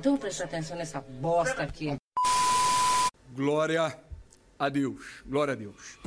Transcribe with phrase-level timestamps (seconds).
[0.00, 1.94] Então presta atenção nessa bosta aqui.
[3.34, 4.02] Glória
[4.58, 5.22] a Deus.
[5.26, 5.98] Glória a Deus.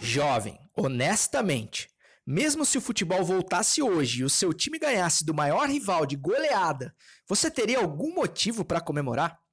[0.00, 1.90] Jovem, honestamente,
[2.26, 6.16] mesmo se o futebol voltasse hoje e o seu time ganhasse do maior rival de
[6.16, 6.94] goleada,
[7.28, 9.43] você teria algum motivo para comemorar?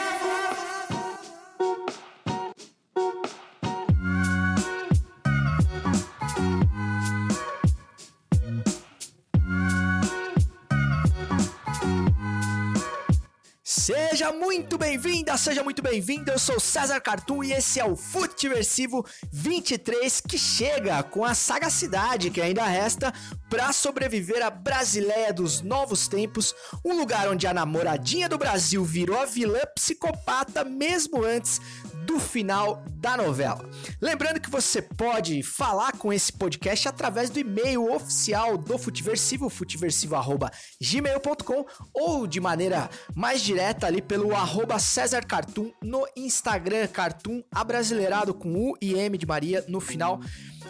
[14.18, 16.32] Seja muito bem-vinda, seja muito bem-vindo.
[16.32, 22.32] Eu sou César Cartoon e esse é o Futiversivo 23 que chega com a sagacidade
[22.32, 23.14] que ainda resta
[23.48, 29.20] para sobreviver à Brasileia dos novos tempos, um lugar onde a namoradinha do Brasil virou
[29.20, 31.62] a vilã psicopata mesmo antes
[32.08, 33.70] do final da novela.
[34.02, 41.66] Lembrando que você pode falar com esse podcast através do e-mail oficial do Futiversivo, futiversivo@gmail.com
[41.94, 48.55] ou de maneira mais direta ali pelo arroba César Cartoon no Instagram, Cartoon abrasileirado com
[48.55, 50.19] U e M de Maria no final.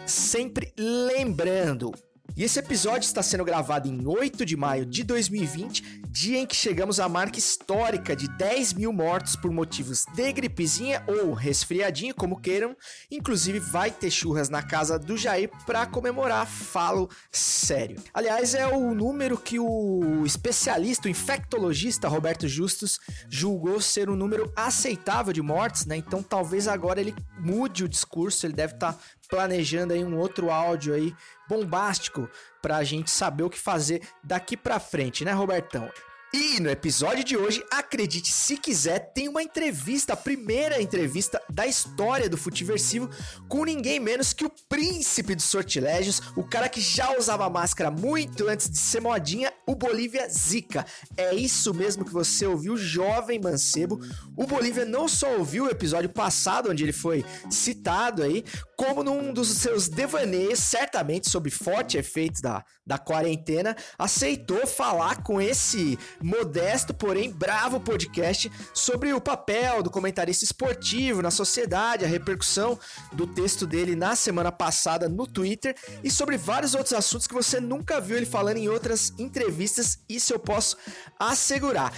[0.06, 1.92] Sempre lembrando,
[2.36, 6.54] e esse episódio está sendo gravado em 8 de maio de 2020, dia em que
[6.54, 12.40] chegamos à marca histórica de 10 mil mortos por motivos de gripezinha ou resfriadinho, como
[12.40, 12.76] queiram.
[13.10, 18.00] Inclusive, vai ter churras na casa do Jair para comemorar, falo sério.
[18.14, 24.52] Aliás, é o número que o especialista, o infectologista Roberto Justus, julgou ser um número
[24.54, 25.96] aceitável de mortes, né?
[25.96, 30.50] Então talvez agora ele mude o discurso, ele deve estar tá planejando aí um outro
[30.50, 31.14] áudio aí
[31.48, 32.28] bombástico
[32.60, 35.90] pra gente saber o que fazer daqui pra frente, né, Robertão?
[36.30, 41.66] E no episódio de hoje, acredite se quiser, tem uma entrevista, a primeira entrevista da
[41.66, 43.08] história do Futiversivo,
[43.48, 48.46] com ninguém menos que o príncipe dos sortilégios, o cara que já usava máscara muito
[48.46, 50.84] antes de ser modinha, o Bolívia Zica.
[51.16, 53.98] É isso mesmo que você ouviu, jovem mancebo.
[54.36, 58.44] O Bolívia não só ouviu o episódio passado, onde ele foi citado aí,
[58.78, 65.40] como num dos seus devaneios, certamente sob forte efeitos da, da quarentena, aceitou falar com
[65.40, 72.78] esse modesto, porém bravo podcast sobre o papel do comentarista esportivo na sociedade, a repercussão
[73.12, 75.74] do texto dele na semana passada no Twitter
[76.04, 80.32] e sobre vários outros assuntos que você nunca viu ele falando em outras entrevistas, isso
[80.32, 80.76] eu posso
[81.18, 81.92] assegurar.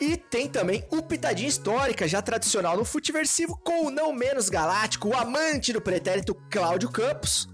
[0.00, 5.08] E tem também o Pitadinha Histórica, já tradicional no Futiversivo, com o não menos galáctico,
[5.08, 7.48] o amante do pretérito Cláudio Campos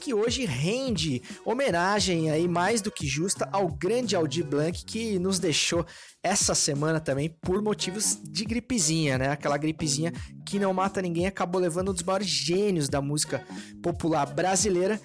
[0.00, 5.38] que hoje rende homenagem aí mais do que justa ao grande Aldir Blanc que nos
[5.38, 5.84] deixou
[6.22, 9.28] essa semana também por motivos de gripezinha, né?
[9.28, 10.12] Aquela gripezinha
[10.46, 13.44] que não mata ninguém acabou levando um dos maiores gênios da música
[13.82, 14.98] popular brasileira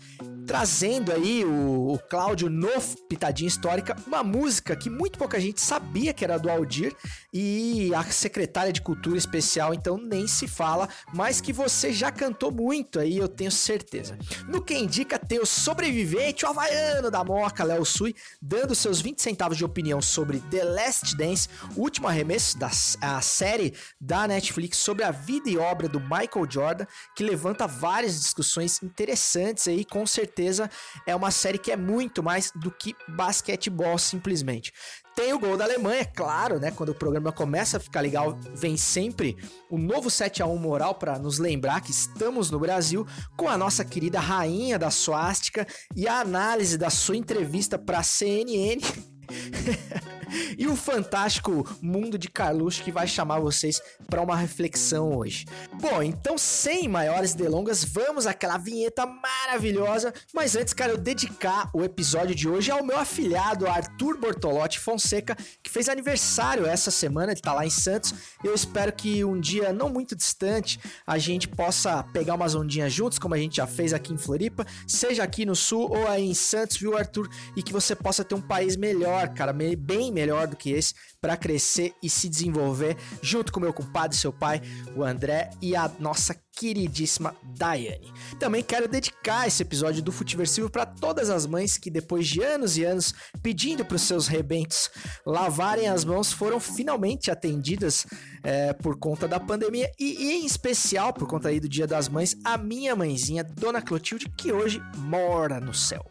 [0.46, 2.70] trazendo aí o, o Cláudio no
[3.10, 6.96] Pitadinha Histórica, uma música que muito pouca gente sabia que era do Aldir
[7.34, 12.52] e a secretária de Cultura Especial, então nem se fala, mas que você já cantou
[12.52, 14.18] muito aí, eu tenho certeza.
[14.48, 19.22] No que indica ter o sobrevivente, o havaiano da Moca, Léo Sui, dando seus 20
[19.22, 22.70] centavos de opinião sobre The Last Dance, o último arremesso da
[23.02, 26.86] a série da Netflix sobre a vida e obra do Michael Jordan,
[27.16, 30.70] que levanta várias discussões interessantes aí, com certeza certeza
[31.08, 34.74] é uma série que é muito mais do que basquetebol simplesmente.
[35.16, 36.72] Tem o gol da Alemanha, claro, né?
[36.72, 39.38] Quando o programa começa a ficar legal, vem sempre
[39.70, 43.08] o novo 7 a 1 moral para nos lembrar que estamos no Brasil
[43.38, 48.82] com a nossa querida rainha da suástica e a análise da sua entrevista para CNN
[50.58, 55.46] e o fantástico mundo de Carluxo que vai chamar vocês para uma reflexão hoje.
[55.74, 62.36] Bom, então sem maiores delongas, vamos àquela vinheta maravilhosa, mas antes quero dedicar o episódio
[62.36, 67.54] de hoje ao meu afilhado Arthur Bortolotti Fonseca, que fez aniversário essa semana, ele tá
[67.54, 68.14] lá em Santos.
[68.44, 73.20] Eu espero que um dia não muito distante a gente possa pegar umas ondinhas juntos,
[73.20, 76.34] como a gente já fez aqui em Floripa, seja aqui no sul ou aí em
[76.34, 77.30] Santos, viu, Arthur?
[77.56, 81.38] E que você possa ter um país melhor, cara, bem melhor do que esse, para
[81.38, 84.62] crescer e se desenvolver, junto com meu compadre, seu pai,
[84.96, 88.14] o André, e a nossa queridíssima Daiane.
[88.40, 92.78] Também quero dedicar esse episódio do Futiversivo para todas as mães que, depois de anos
[92.78, 94.90] e anos pedindo para os seus rebentos
[95.26, 98.06] lavarem as mãos, foram finalmente atendidas
[98.44, 102.38] é, por conta da pandemia e, em especial por conta aí do Dia das Mães,
[102.44, 106.06] a minha mãezinha, Dona Clotilde, que hoje mora no céu.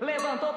[0.00, 0.52] Levantou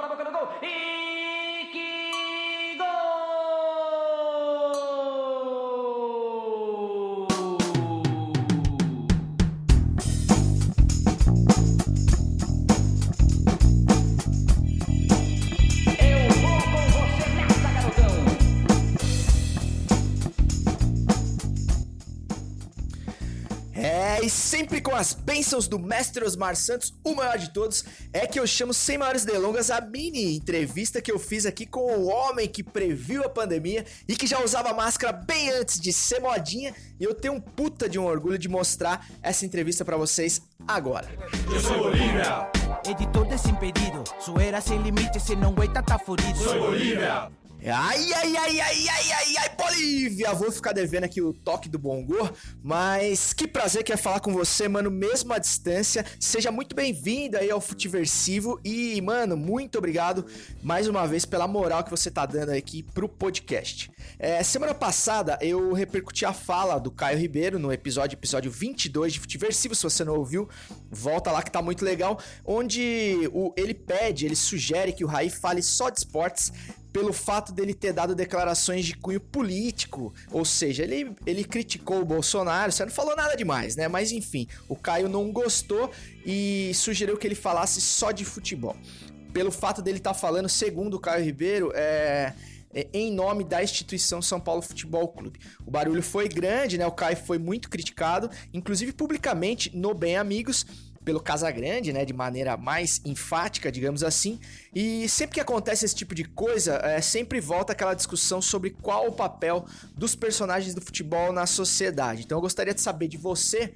[24.29, 28.47] sempre com as bênçãos do mestre Osmar Santos, o maior de todos, é que eu
[28.47, 32.63] chamo sem maiores delongas a mini entrevista que eu fiz aqui com o homem que
[32.63, 37.13] previu a pandemia e que já usava máscara bem antes de ser modinha, e eu
[37.13, 41.07] tenho um puta de um orgulho de mostrar essa entrevista para vocês agora.
[41.53, 42.51] Eu sou Bolívia.
[42.85, 46.37] Editor desimpedido, su era sem limite, se não aguenta tá furido.
[46.39, 47.29] Sou Bolívia.
[47.65, 50.31] Ai, ai, ai, ai, ai, ai, ai, Bolívia!
[50.33, 52.30] Vou ficar devendo aqui o toque do Bongo,
[52.63, 56.06] mas que prazer que é falar com você, mano, mesmo à distância.
[56.19, 60.25] Seja muito bem-vindo aí ao Futiversivo e, mano, muito obrigado
[60.62, 63.89] mais uma vez pela moral que você tá dando aqui pro podcast.
[64.19, 69.19] É, semana passada eu repercuti a fala do Caio Ribeiro no episódio, episódio 22 de
[69.19, 70.48] Futiversivo, se você não ouviu,
[70.92, 75.30] volta lá que tá muito legal, onde o, ele pede, ele sugere que o Raí
[75.30, 76.51] fale só de esportes,
[76.92, 82.06] pelo fato dele ter dado declarações de cunho político, ou seja, ele, ele criticou o
[82.06, 83.88] Bolsonaro, você não falou nada demais, né?
[83.88, 85.92] Mas enfim, o Caio não gostou
[86.25, 88.75] e sugeriu que ele falasse só de futebol.
[89.34, 92.34] Pelo fato dele estar tá falando, segundo o Caio Ribeiro, é,
[92.74, 95.39] é, em nome da instituição São Paulo Futebol Clube.
[95.66, 96.86] O barulho foi grande, né?
[96.86, 100.66] O Caio foi muito criticado, inclusive publicamente no Bem Amigos
[101.07, 104.42] pelo Casagrande, né, de maneira mais enfática, digamos assim.
[104.75, 109.07] E sempre que acontece esse tipo de coisa, é, sempre volta aquela discussão sobre qual
[109.07, 109.65] o papel
[109.95, 112.24] dos personagens do futebol na sociedade.
[112.25, 113.74] Então eu gostaria de saber de você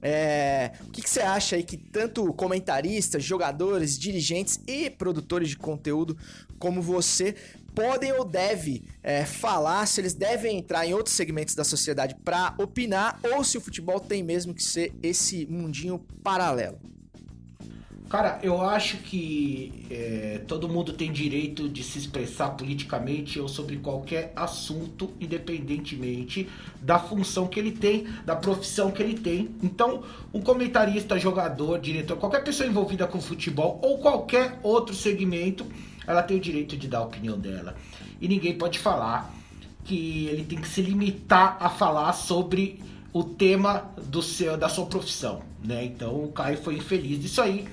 [0.00, 5.56] é, o que, que, você acha aí que tanto comentaristas, jogadores, dirigentes e produtores de
[5.56, 6.16] conteúdo
[6.60, 7.34] como você
[7.78, 12.52] podem ou devem é, falar, se eles devem entrar em outros segmentos da sociedade para
[12.58, 16.80] opinar ou se o futebol tem mesmo que ser esse mundinho paralelo.
[18.08, 23.76] Cara, eu acho que é, todo mundo tem direito de se expressar politicamente ou sobre
[23.76, 26.48] qualquer assunto, independentemente
[26.80, 29.50] da função que ele tem, da profissão que ele tem.
[29.62, 30.02] Então,
[30.32, 35.66] um comentarista, jogador, diretor, qualquer pessoa envolvida com futebol ou qualquer outro segmento,
[36.08, 37.76] ela tem o direito de dar a opinião dela.
[38.20, 39.32] E ninguém pode falar
[39.84, 42.82] que ele tem que se limitar a falar sobre
[43.12, 45.84] o tema do seu, da sua profissão, né?
[45.84, 47.66] Então, o Caio foi infeliz disso aí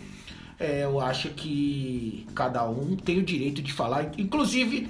[0.59, 4.11] é, eu acho que cada um tem o direito de falar.
[4.17, 4.89] Inclusive,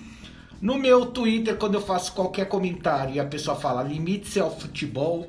[0.62, 5.28] no meu Twitter, quando eu faço qualquer comentário e a pessoa fala limite-se ao futebol,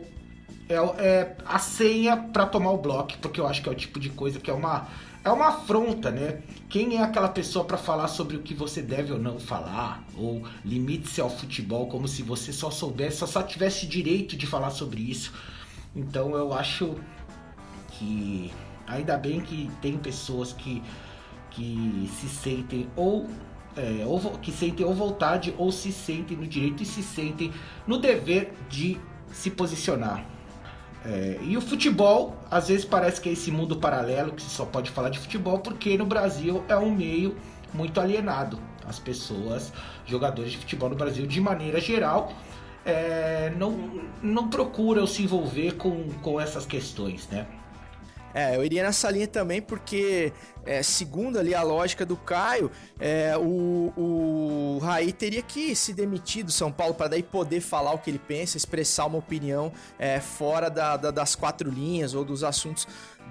[0.68, 3.98] é, é a senha para tomar o bloco, porque eu acho que é o tipo
[3.98, 4.88] de coisa que é uma,
[5.28, 6.42] é uma afronta, né?
[6.68, 10.04] Quem é aquela pessoa para falar sobre o que você deve ou não falar?
[10.16, 15.00] Ou limite-se ao futebol como se você só soubesse, só, tivesse direito de falar sobre
[15.00, 15.32] isso.
[15.94, 16.96] Então eu acho
[17.90, 18.50] que
[18.86, 20.82] Ainda bem que tem pessoas que,
[21.50, 23.26] que se sentem ou,
[23.76, 27.52] é, ou que sentem ou vontade ou se sentem no direito e se sentem
[27.86, 28.96] no dever de
[29.32, 30.24] se posicionar.
[31.08, 34.90] É, e o futebol, às vezes parece que é esse mundo paralelo que só pode
[34.90, 37.36] falar de futebol, porque no Brasil é um meio
[37.72, 38.58] muito alienado.
[38.84, 39.72] As pessoas,
[40.04, 42.32] jogadores de futebol no Brasil, de maneira geral,
[42.84, 47.46] é, não, não procuram se envolver com, com essas questões, né?
[48.36, 50.30] É, eu iria nessa linha também porque,
[50.66, 56.44] é, segundo ali a lógica do Caio, é, o, o Raí teria que se demitir
[56.44, 60.20] do São Paulo para daí poder falar o que ele pensa, expressar uma opinião é,
[60.20, 62.86] fora da, da, das quatro linhas ou dos assuntos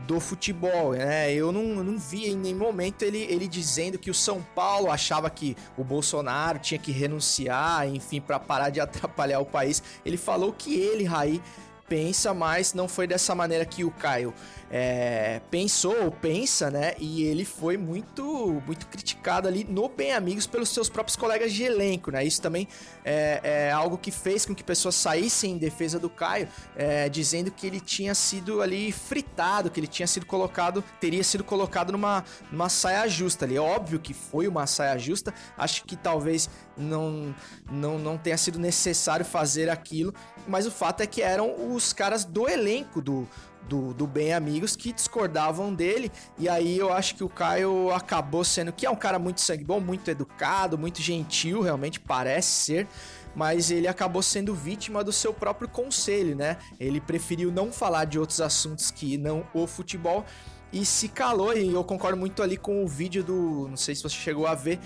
[0.08, 1.32] do futebol, né?
[1.32, 5.30] Eu não, não vi em nenhum momento ele, ele dizendo que o São Paulo achava
[5.30, 9.84] que o Bolsonaro tinha que renunciar, enfim, para parar de atrapalhar o país.
[10.04, 11.40] Ele falou que ele, Raí,
[11.88, 14.34] pensa, mas não foi dessa maneira que o Caio
[14.70, 16.94] é, pensou ou pensa, né?
[17.00, 21.64] E ele foi muito, muito criticado ali no Bem Amigos pelos seus próprios colegas de
[21.64, 22.24] elenco, né?
[22.24, 22.68] Isso também
[23.04, 27.52] é, é algo que fez com que pessoas saíssem em defesa do Caio, é, dizendo
[27.52, 32.24] que ele tinha sido ali fritado, que ele tinha sido colocado, teria sido colocado numa,
[32.52, 33.56] numa saia justa ali.
[33.56, 37.34] É óbvio que foi uma saia justa, acho que talvez não,
[37.72, 40.14] não, não tenha sido necessário fazer aquilo,
[40.48, 43.28] mas o fato é que eram os caras do elenco do,
[43.68, 46.12] do, do Bem Amigos que discordavam dele.
[46.38, 49.64] E aí eu acho que o Caio acabou sendo, que é um cara muito sangue
[49.64, 52.88] bom, muito educado, muito gentil, realmente parece ser.
[53.36, 56.58] Mas ele acabou sendo vítima do seu próprio conselho, né?
[56.80, 60.24] Ele preferiu não falar de outros assuntos que não o futebol
[60.72, 61.54] e se calou.
[61.54, 63.68] E eu concordo muito ali com o vídeo do.
[63.68, 64.80] Não sei se você chegou a ver,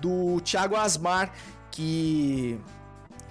[0.00, 1.32] do Thiago Asmar,
[1.70, 2.60] que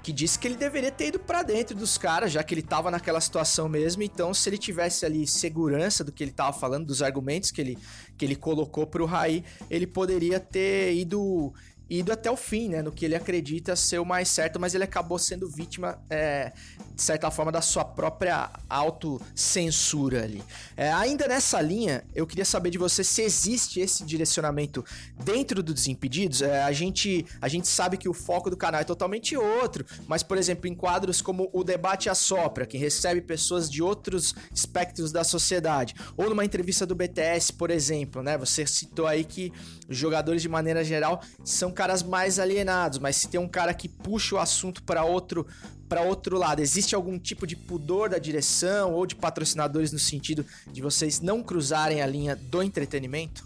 [0.04, 2.92] que disse que ele deveria ter ido para dentro dos caras, já que ele tava
[2.92, 4.04] naquela situação mesmo.
[4.04, 7.78] Então, se ele tivesse ali segurança do que ele tava falando, dos argumentos que ele,
[8.18, 11.54] que ele colocou pro Raí, ele poderia ter ido
[11.90, 12.82] ido até o fim, né?
[12.82, 16.52] No que ele acredita ser o mais certo, mas ele acabou sendo vítima, é,
[16.96, 20.44] de certa forma, da sua própria autocensura ali.
[20.78, 24.86] É, ainda nessa linha, eu queria saber de você se existe esse direcionamento
[25.24, 26.42] dentro do Desimpedidos.
[26.42, 30.22] É, a, gente, a gente sabe que o foco do canal é totalmente outro, mas,
[30.22, 35.24] por exemplo, em quadros como o Debate Assopra, que recebe pessoas de outros espectros da
[35.24, 38.38] sociedade, ou numa entrevista do BTS, por exemplo, né?
[38.38, 39.52] Você citou aí que
[39.90, 43.90] os jogadores, de maneira geral, são caras mais alienados, mas se tem um cara que
[43.90, 45.46] puxa o assunto para outro
[45.94, 50.44] para outro lado, existe algum tipo de pudor da direção ou de patrocinadores no sentido
[50.72, 53.46] de vocês não cruzarem a linha do entretenimento?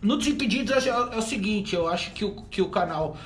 [0.00, 3.16] No Desimpedidos é, é o seguinte, eu acho que o, que o canal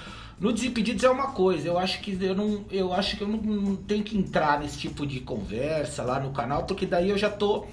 [0.41, 3.37] no Desimpedidos é uma coisa, eu acho que eu não, eu acho que eu não,
[3.37, 7.29] não, tenho que entrar nesse tipo de conversa lá no canal, porque daí eu já
[7.29, 7.67] tô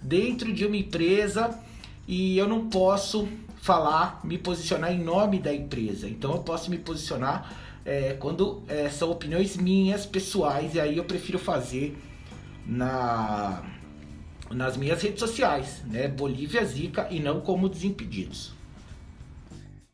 [0.00, 1.60] dentro de uma empresa
[2.08, 3.28] e eu não posso
[3.60, 6.08] falar, me posicionar em nome da empresa.
[6.08, 11.04] Então eu posso me posicionar é, quando é, são opiniões minhas, pessoais, e aí eu
[11.04, 11.96] prefiro fazer
[12.66, 13.62] na,
[14.50, 16.08] nas minhas redes sociais, né?
[16.08, 18.54] Bolívia Zica e não como Desimpedidos.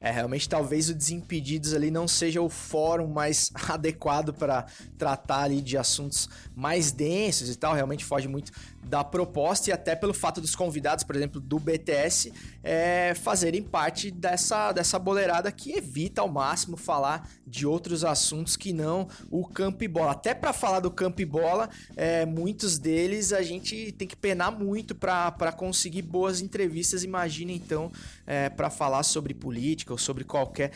[0.03, 4.65] É, realmente talvez o Desimpedidos ali não seja o fórum mais adequado para
[4.97, 8.51] tratar ali de assuntos mais densos e tal, realmente foge muito
[8.83, 12.33] da proposta e até pelo fato dos convidados, por exemplo, do BTS,
[12.63, 18.73] é, fazerem parte dessa, dessa boleirada que evita ao máximo falar de outros assuntos que
[18.73, 20.13] não o campo e bola.
[20.13, 24.51] Até para falar do campo e bola, é, muitos deles a gente tem que penar
[24.51, 27.05] muito para conseguir boas entrevistas.
[27.05, 27.93] Imagina então
[28.27, 30.73] é, para falar sobre política ou sobre qualquer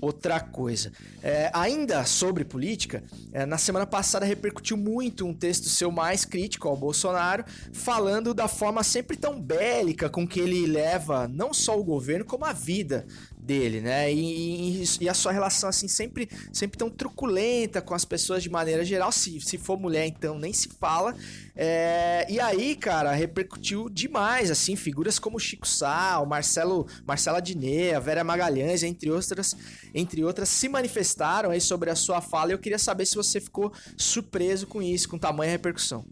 [0.00, 0.92] outra coisa.
[1.22, 6.68] É, ainda sobre política, é, na semana passada repercutiu muito um texto seu mais crítico
[6.68, 11.84] ao Bolsonaro, falando da forma sempre tão bélica com que ele leva não só o
[11.84, 13.06] governo, como a vida
[13.46, 14.12] dele, né?
[14.12, 18.50] E, e, e, a sua relação, assim, sempre, sempre tão truculenta com as pessoas de
[18.50, 19.12] maneira geral.
[19.12, 21.14] Se, se for mulher, então nem se fala.
[21.54, 27.94] É, e aí, cara, repercutiu demais, assim, figuras como Chico Sá, o Marcelo, Marcela Diné,
[27.94, 29.54] a Vera Magalhães, entre outras,
[29.94, 32.50] entre outras, se manifestaram aí sobre a sua fala.
[32.50, 36.04] E eu queria saber se você ficou surpreso com isso, com tamanha repercussão.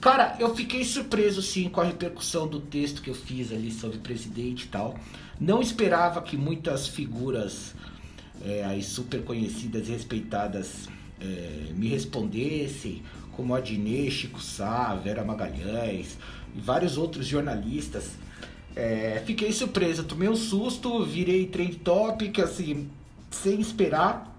[0.00, 3.98] Cara, eu fiquei surpreso sim com a repercussão do texto que eu fiz ali sobre
[3.98, 4.96] presidente e tal.
[5.40, 7.74] Não esperava que muitas figuras
[8.44, 10.88] é, super conhecidas e respeitadas
[11.20, 13.02] é, me respondessem,
[13.32, 16.18] como a Dinê, Chico Sá, Vera Magalhães
[16.54, 18.12] e vários outros jornalistas.
[18.74, 22.88] É, fiquei surpreso, tomei um susto, virei trend topic, assim,
[23.30, 24.36] sem esperar.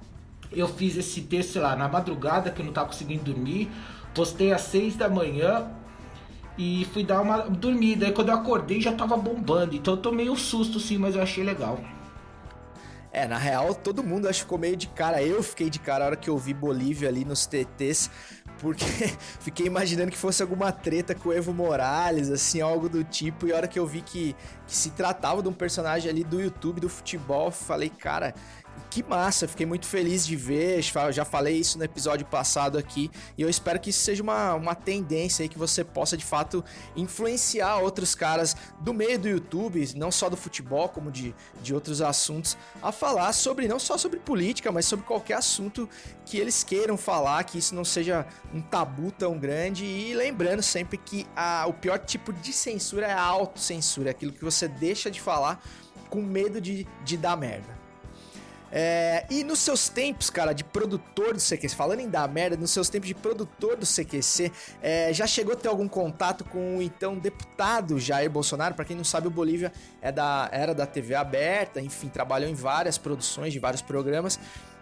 [0.52, 3.70] Eu fiz esse texto lá na madrugada, que eu não estava conseguindo dormir
[4.14, 5.68] Postei às 6 da manhã
[6.62, 8.06] e fui dar uma dormida.
[8.06, 9.74] Aí quando eu acordei já tava bombando.
[9.78, 11.80] Então eu tomei um susto sim, mas eu achei legal.
[13.14, 15.24] É, na real, todo mundo acho que ficou meio de cara.
[15.24, 18.12] Eu fiquei de cara a hora que eu vi Bolívia ali nos TTs,
[18.60, 18.84] porque
[19.40, 23.48] fiquei imaginando que fosse alguma treta com o Evo Morales, assim, algo do tipo.
[23.48, 24.36] E a hora que eu vi que,
[24.68, 28.36] que se tratava de um personagem ali do YouTube, do futebol, falei, cara,
[28.90, 30.82] que massa, fiquei muito feliz de ver.
[31.12, 33.10] Já falei isso no episódio passado aqui.
[33.38, 36.64] E eu espero que isso seja uma, uma tendência aí que você possa de fato
[36.96, 42.02] influenciar outros caras do meio do YouTube, não só do futebol, como de, de outros
[42.02, 45.88] assuntos, a falar sobre, não só sobre política, mas sobre qualquer assunto
[46.26, 49.86] que eles queiram falar, que isso não seja um tabu tão grande.
[49.86, 54.32] E lembrando sempre que a, o pior tipo de censura é a autocensura, é aquilo
[54.32, 55.64] que você deixa de falar
[56.10, 57.79] com medo de, de dar merda.
[58.72, 62.72] É, e nos seus tempos, cara, de produtor do CQC, falando em dar merda, nos
[62.72, 66.82] seus tempos de produtor do CQC, é, já chegou a ter algum contato com o
[66.82, 68.76] então deputado Jair Bolsonaro?
[68.76, 69.72] Para quem não sabe, o Bolívia
[70.02, 74.40] é da, era da TV aberta, enfim, trabalhou em várias produções de vários programas.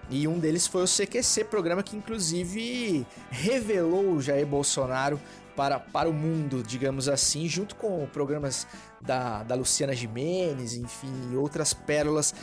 [0.10, 5.20] E um deles foi o CQC, programa que inclusive revelou o Jair Bolsonaro
[5.58, 8.68] para, para o mundo, digamos assim, junto com programas
[9.02, 12.34] da, da Luciana Jimenez, enfim, outras pérolas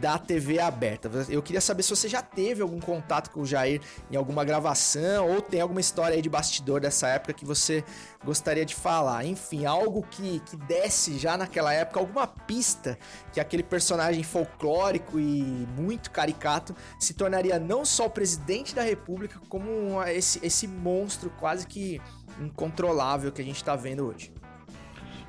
[0.00, 1.10] da TV aberta.
[1.28, 3.80] Eu queria saber se você já teve algum contato com o Jair
[4.10, 7.84] em alguma gravação ou tem alguma história aí de bastidor dessa época que você
[8.24, 9.24] gostaria de falar.
[9.24, 12.98] Enfim, algo que, que desse já naquela época, alguma pista
[13.32, 15.42] que aquele personagem folclórico e
[15.76, 21.66] muito caricato se tornaria não só o presidente da república, como esse, esse monstro quase
[21.66, 22.00] que
[22.40, 24.32] incontrolável que a gente está vendo hoje.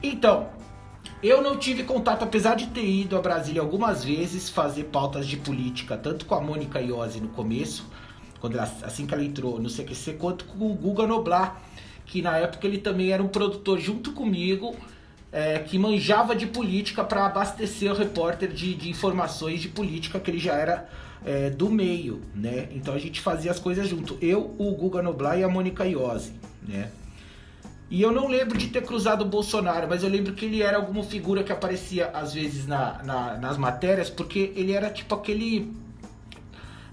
[0.01, 0.49] Então,
[1.23, 5.37] eu não tive contato, apesar de ter ido a Brasília algumas vezes fazer pautas de
[5.37, 7.85] política, tanto com a Mônica Iose no começo,
[8.41, 11.61] quando ela, assim que ela entrou no CQC, quanto com o Guga Noblar,
[12.05, 14.75] que na época ele também era um produtor junto comigo
[15.31, 20.29] é, que manjava de política para abastecer o repórter de, de, informações de política que
[20.29, 20.89] ele já era
[21.25, 22.67] é, do meio, né?
[22.71, 24.17] Então a gente fazia as coisas junto.
[24.21, 26.33] Eu, o Guga Noblar e a Mônica Iose,
[26.67, 26.91] né?
[27.89, 30.77] E eu não lembro de ter cruzado o Bolsonaro, mas eu lembro que ele era
[30.77, 35.71] alguma figura que aparecia às vezes na, na, nas matérias, porque ele era tipo aquele.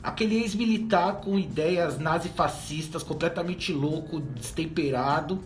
[0.03, 5.43] aquele ex-militar com ideias nazifascistas, completamente louco, destemperado.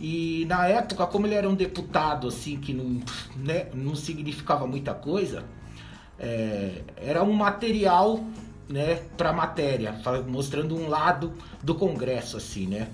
[0.00, 3.00] E na época, como ele era um deputado, assim, que não,
[3.36, 5.44] né, não significava muita coisa,
[6.18, 8.24] é, era um material
[8.68, 9.94] né, para matéria,
[10.26, 11.32] mostrando um lado
[11.62, 12.88] do Congresso, assim, né?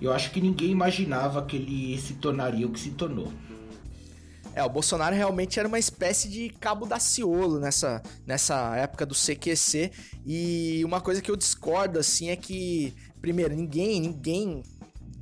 [0.00, 3.32] Eu acho que ninguém imaginava que ele se tornaria o que se tornou.
[4.54, 9.14] É, o Bolsonaro realmente era uma espécie de cabo da ciolo nessa, nessa época do
[9.14, 9.90] CQC.
[10.24, 14.62] E uma coisa que eu discordo, assim, é que, primeiro, ninguém, ninguém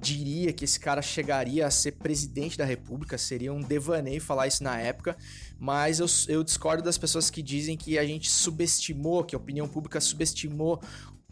[0.03, 4.63] diria que esse cara chegaria a ser presidente da república, seria um devaneio falar isso
[4.63, 5.17] na época,
[5.59, 9.69] mas eu, eu discordo das pessoas que dizem que a gente subestimou, que a opinião
[9.69, 10.83] pública subestimou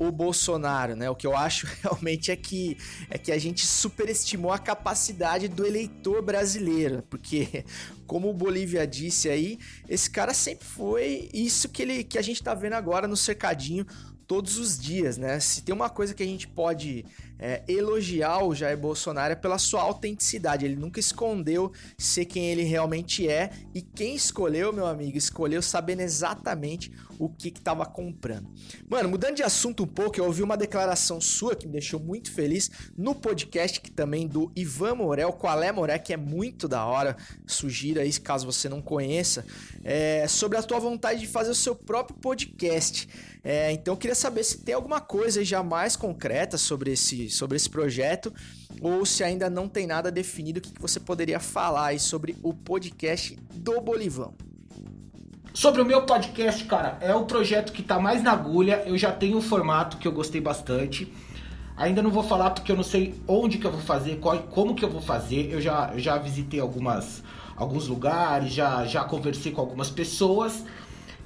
[0.01, 1.11] o Bolsonaro, né?
[1.11, 2.79] O que eu acho realmente é que
[3.11, 7.67] é que a gente superestimou a capacidade do eleitor brasileiro, porque
[8.07, 12.43] como o Bolívia disse aí, esse cara sempre foi isso que ele que a gente
[12.43, 13.87] tá vendo agora no cercadinho
[14.27, 15.39] todos os dias, né?
[15.39, 17.05] Se tem uma coisa que a gente pode
[17.41, 20.67] é, elogiar o Jair Bolsonaro é pela sua autenticidade.
[20.67, 23.51] Ele nunca escondeu ser quem ele realmente é.
[23.75, 28.49] E quem escolheu, meu amigo, escolheu sabendo exatamente o que estava comprando.
[28.89, 32.33] Mano, mudando de assunto um pouco, eu ouvi uma declaração sua que me deixou muito
[32.33, 36.85] feliz no podcast que também do Ivan Morel, Qual é Moré, que é muito da
[36.87, 37.17] hora.
[37.47, 39.45] Sugira aí, caso você não conheça,
[39.85, 43.09] é, sobre a tua vontade de fazer o seu próprio podcast.
[43.43, 47.57] É, então eu queria saber se tem alguma coisa já mais concreta sobre esse, sobre
[47.57, 48.33] esse projeto
[48.81, 52.37] ou se ainda não tem nada definido, o que, que você poderia falar aí sobre
[52.43, 54.35] o podcast do Bolivão.
[55.53, 58.85] Sobre o meu podcast, cara, é o projeto que tá mais na agulha.
[58.87, 61.13] Eu já tenho um formato que eu gostei bastante.
[61.77, 64.75] Ainda não vou falar porque eu não sei onde que eu vou fazer, qual, como
[64.75, 65.51] que eu vou fazer.
[65.53, 67.23] Eu já, eu já visitei algumas,
[67.57, 70.65] alguns lugares, já, já conversei com algumas pessoas.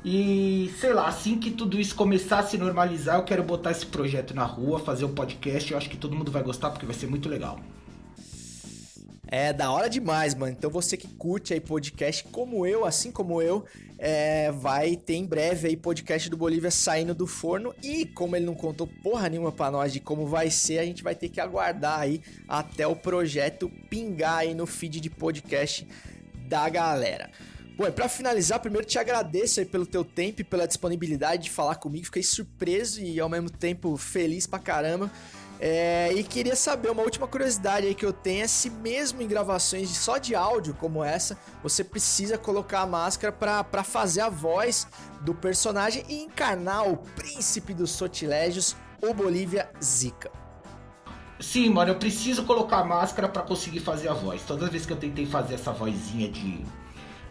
[0.05, 3.87] E sei lá, assim que tudo isso começar a se normalizar, eu quero botar esse
[3.87, 5.73] projeto na rua, fazer um podcast.
[5.73, 7.59] Eu acho que todo mundo vai gostar porque vai ser muito legal.
[9.27, 10.53] É da hora demais, mano.
[10.53, 13.65] Então você que curte aí podcast como eu, assim como eu,
[13.99, 17.75] é, vai ter em breve aí podcast do Bolívia saindo do forno.
[17.83, 21.03] E como ele não contou porra nenhuma pra nós de como vai ser, a gente
[21.03, 25.89] vai ter que aguardar aí até o projeto pingar aí no feed de podcast
[26.47, 27.31] da galera.
[27.77, 31.51] Bom, e pra finalizar, primeiro te agradeço aí pelo teu tempo e pela disponibilidade de
[31.51, 32.05] falar comigo.
[32.05, 35.11] Fiquei surpreso e ao mesmo tempo feliz pra caramba.
[35.59, 39.27] É, e queria saber, uma última curiosidade aí que eu tenho é se mesmo em
[39.27, 44.87] gravações só de áudio como essa, você precisa colocar a máscara para fazer a voz
[45.23, 50.31] do personagem e encarnar o príncipe dos sortilégios, o Bolívia Zika.
[51.41, 54.43] Sim, mano, eu preciso colocar a máscara para conseguir fazer a voz.
[54.43, 56.65] Todas as vezes que eu tentei fazer essa vozinha de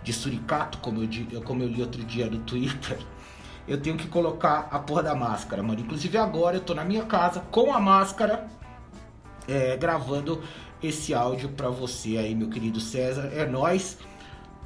[0.04, 2.98] de suricato, como eu, como eu li outro dia no Twitter,
[3.68, 5.80] eu tenho que colocar a porra da máscara, mano.
[5.80, 8.48] Inclusive agora eu tô na minha casa com a máscara,
[9.48, 10.42] é, gravando
[10.82, 13.32] esse áudio pra você aí, meu querido César.
[13.34, 13.98] É nós.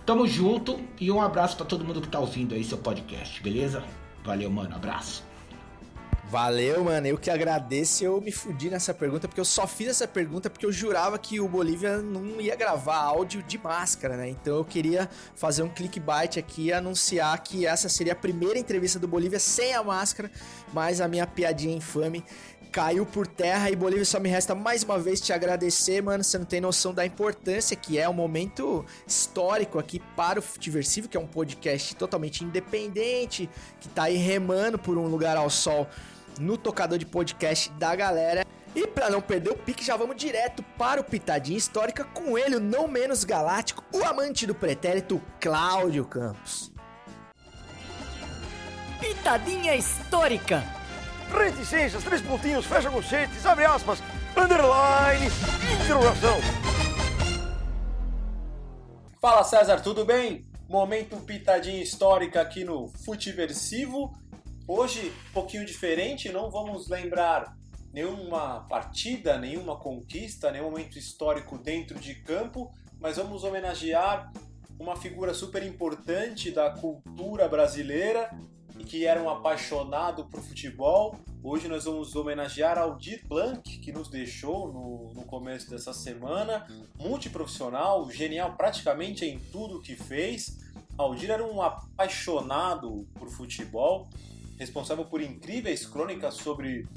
[0.05, 3.83] Tamo junto e um abraço para todo mundo que tá ouvindo aí seu podcast, beleza?
[4.23, 4.73] Valeu, mano.
[4.73, 5.26] Abraço.
[6.29, 7.07] Valeu, mano.
[7.07, 8.03] Eu que agradeço.
[8.03, 11.39] Eu me fudi nessa pergunta porque eu só fiz essa pergunta porque eu jurava que
[11.39, 14.29] o Bolívia não ia gravar áudio de máscara, né?
[14.29, 18.99] Então eu queria fazer um clickbait aqui e anunciar que essa seria a primeira entrevista
[18.99, 20.29] do Bolívia sem a máscara,
[20.73, 22.25] mas a minha piadinha infame
[22.73, 26.25] caiu por terra e Bolívia só me resta mais uma vez te agradecer, mano.
[26.25, 31.07] Você não tem noção da importância que é um momento histórico aqui para o Futiversivo,
[31.07, 35.87] que é um podcast totalmente independente, que tá aí remando por um lugar ao sol
[36.39, 38.45] no tocador de podcast da galera.
[38.75, 42.57] E para não perder o pique, já vamos direto para o Pitadinha Histórica com ele,
[42.57, 46.71] o não menos galáctico, o amante do pretérito, Cláudio Campos.
[48.99, 50.63] Pitadinha Histórica.
[51.31, 53.99] Reticências, três pontinhos, fecha conchetes, abre aspas,
[54.35, 55.25] underline,
[55.83, 56.37] interrogação.
[59.19, 60.45] Fala César, tudo bem?
[60.69, 64.13] Momento Pitadinha Histórica aqui no Futiversivo
[64.67, 67.57] Hoje, um pouquinho diferente, não vamos lembrar
[67.93, 74.31] nenhuma partida, nenhuma conquista, nenhum momento histórico dentro de campo, mas vamos homenagear
[74.77, 78.29] uma figura super importante da cultura brasileira
[78.77, 84.09] e que era um apaixonado por futebol, Hoje nós vamos homenagear Aldir Blanc, que nos
[84.09, 86.67] deixou no, no começo dessa semana.
[86.99, 90.57] Multiprofissional, genial praticamente em tudo que fez.
[90.97, 94.09] Aldir era um apaixonado por futebol,
[94.57, 96.87] responsável por incríveis crônicas sobre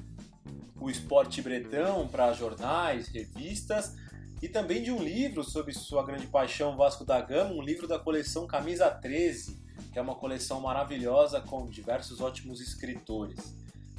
[0.81, 3.95] o esporte bretão para jornais, revistas
[4.43, 7.99] e também de um livro sobre sua grande paixão Vasco da Gama, um livro da
[7.99, 9.61] coleção Camisa 13,
[9.93, 13.55] que é uma coleção maravilhosa com diversos ótimos escritores.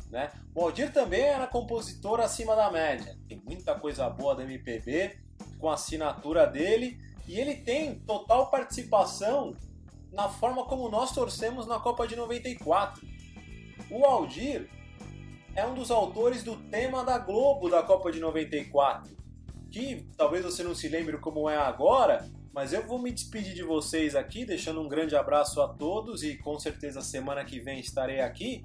[0.09, 0.31] Né?
[0.55, 5.17] O Aldir também era compositor acima da média, tem muita coisa boa da MPB
[5.59, 9.55] com a assinatura dele e ele tem total participação
[10.11, 13.07] na forma como nós torcemos na Copa de 94.
[13.91, 14.69] O Aldir
[15.53, 19.13] é um dos autores do tema da Globo da Copa de 94,
[19.69, 23.63] que talvez você não se lembre como é agora, mas eu vou me despedir de
[23.63, 28.21] vocês aqui, deixando um grande abraço a todos e com certeza semana que vem estarei
[28.21, 28.63] aqui.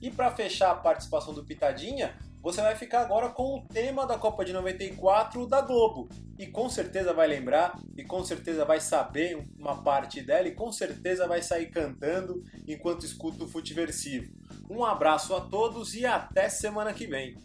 [0.00, 4.18] E para fechar a participação do Pitadinha, você vai ficar agora com o tema da
[4.18, 6.08] Copa de 94 da Globo.
[6.38, 10.72] E com certeza vai lembrar, e com certeza vai saber uma parte dela, e com
[10.72, 14.32] certeza vai sair cantando enquanto escuta o Futiversivo.
[14.68, 17.36] Um abraço a todos e até semana que vem.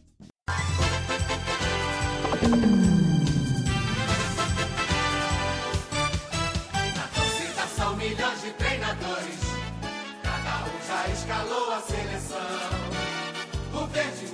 [7.97, 9.46] Milhões de treinadores,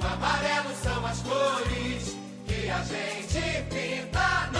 [0.06, 4.53] amarelo são as cores que a gente pinta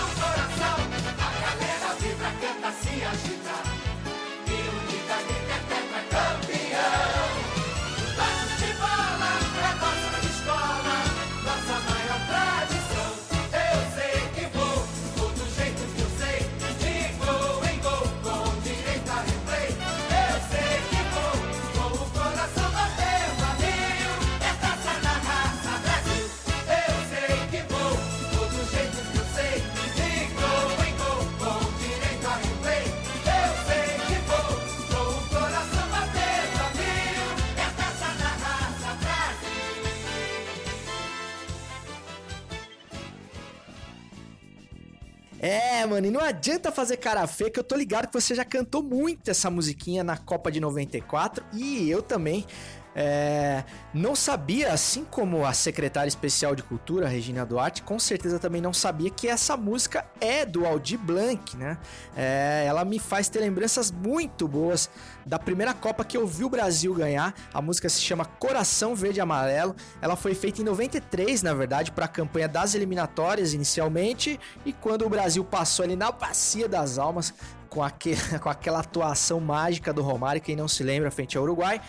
[45.46, 48.46] É, mano, e não adianta fazer cara feia, que eu tô ligado que você já
[48.46, 52.46] cantou muito essa musiquinha na Copa de 94 e eu também.
[52.94, 58.60] É, não sabia, assim como a secretária especial de cultura, Regina Duarte, com certeza também
[58.60, 61.76] não sabia que essa música é do Aldir Blanc, né?
[62.16, 64.88] É, ela me faz ter lembranças muito boas
[65.26, 67.34] da primeira Copa que eu vi o Brasil ganhar.
[67.52, 69.74] A música se chama Coração Verde e Amarelo.
[70.00, 75.04] Ela foi feita em 93, na verdade, para a campanha das eliminatórias inicialmente, e quando
[75.04, 77.34] o Brasil passou ali na Bacia das Almas,
[77.74, 81.80] com, aquele, com aquela atuação mágica do Romário, quem não se lembra, frente ao Uruguai.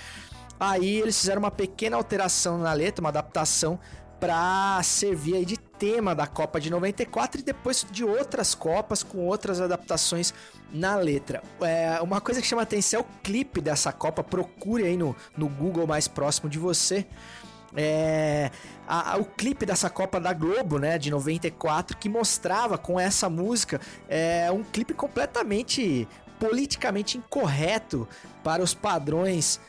[0.60, 3.80] Aí eles fizeram uma pequena alteração na letra, uma adaptação
[4.20, 9.18] para servir aí de tema da Copa de 94 e depois de outras Copas com
[9.20, 10.34] outras adaptações
[10.72, 11.44] na letra.
[11.62, 15.50] É, uma coisa que chama atenção é o clipe dessa Copa, procure aí no, no
[15.50, 17.06] Google mais próximo de você.
[17.76, 18.52] É,
[18.88, 23.30] a- a- o clipe dessa Copa da Globo, né, de 94, que mostrava com essa
[23.30, 26.08] música é, um clipe completamente
[26.39, 28.08] politicamente incorreto
[28.44, 29.60] para os padrões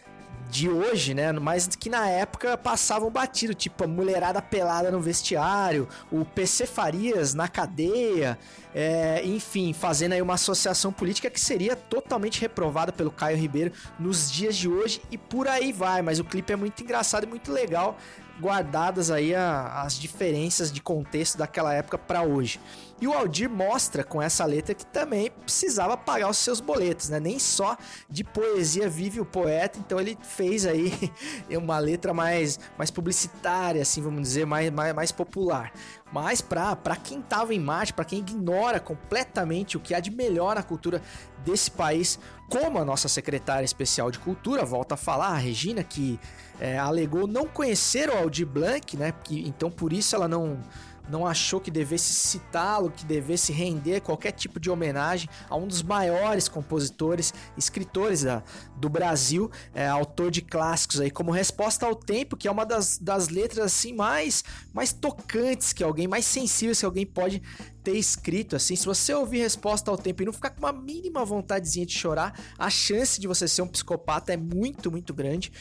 [0.51, 1.33] de hoje, né?
[1.33, 7.35] Mas que na época passavam batido, tipo a mulherada pelada no vestiário, o PC Farias
[7.35, 8.39] na cadeia,
[8.79, 14.31] é, enfim, fazendo aí uma associação política que seria totalmente reprovada pelo Caio Ribeiro nos
[14.31, 16.03] dias de hoje e por aí vai.
[16.03, 17.97] Mas o clipe é muito engraçado e muito legal,
[18.39, 22.61] guardadas aí a- as diferenças de contexto daquela época para hoje.
[23.01, 27.19] E o Aldir mostra com essa letra que também precisava pagar os seus boletos, né?
[27.21, 27.77] Nem só
[28.09, 30.93] de poesia vive o poeta, então ele fez aí
[31.51, 35.73] uma letra mais, mais publicitária, assim, vamos dizer, mais, mais, mais popular.
[36.17, 40.55] Mas para quem tava em Marte, para quem ignora completamente o que há de melhor
[40.55, 41.03] na cultura
[41.45, 46.19] desse país, como a nossa secretária especial de cultura volta a falar, a Regina, que
[46.59, 49.13] é, alegou não conhecer o Aldir Blanc, né?
[49.25, 50.59] Que, então por isso ela não
[51.09, 55.83] não achou que devesse citá-lo, que devesse render qualquer tipo de homenagem a um dos
[55.83, 58.43] maiores compositores, escritores da,
[58.77, 62.99] do Brasil, é, autor de clássicos aí, como resposta ao tempo, que é uma das,
[62.99, 67.43] das letras assim mais, mais tocantes que alguém, mais sensíveis que alguém pode
[67.83, 68.75] ter escrito assim.
[68.75, 72.39] Se você ouvir resposta ao tempo e não ficar com uma mínima vontadezinha de chorar,
[72.59, 75.53] a chance de você ser um psicopata é muito, muito grande.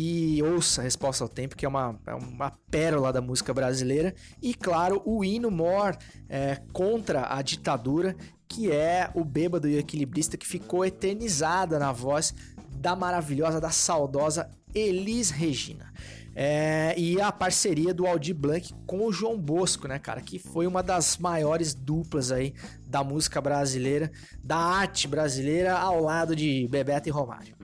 [0.00, 4.14] E ouça Resposta ao Tempo, que é uma, é uma pérola da música brasileira.
[4.40, 8.14] E claro, o hino mor é, contra a ditadura,
[8.46, 12.32] que é o bêbado e o equilibrista que ficou eternizada na voz
[12.76, 15.92] da maravilhosa, da saudosa Elis Regina.
[16.32, 20.20] É, e a parceria do Aldir Blanc com o João Bosco, né, cara?
[20.20, 22.54] Que foi uma das maiores duplas aí
[22.86, 24.12] da música brasileira,
[24.44, 27.56] da arte brasileira, ao lado de Bebeto e Romário.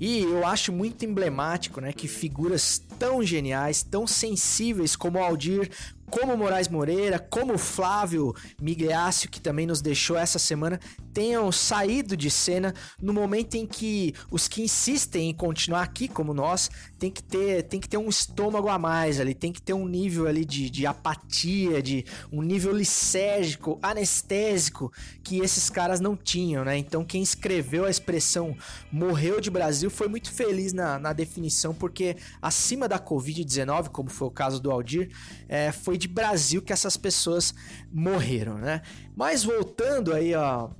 [0.00, 5.70] E eu acho muito emblemático, né, que figuras tão geniais, tão sensíveis como Aldir,
[6.10, 10.80] como Moraes Moreira, como Flávio Migliácio, que também nos deixou essa semana,
[11.12, 16.32] tenham saído de cena no momento em que os que insistem em continuar aqui, como
[16.32, 19.72] nós, tem que ter, tem que ter um estômago a mais ali, tem que ter
[19.72, 24.92] um nível ali de, de apatia, de um nível lisérgico, anestésico,
[25.22, 26.76] que esses caras não tinham, né?
[26.78, 28.56] Então quem escreveu a expressão
[28.90, 34.28] morreu de Brasil foi muito feliz na, na definição, porque acima da Covid-19, como foi
[34.28, 35.10] o caso do Aldir,
[35.48, 37.52] é, foi de Brasil que essas pessoas
[37.92, 38.82] morreram, né?
[39.16, 40.70] Mas voltando aí ó,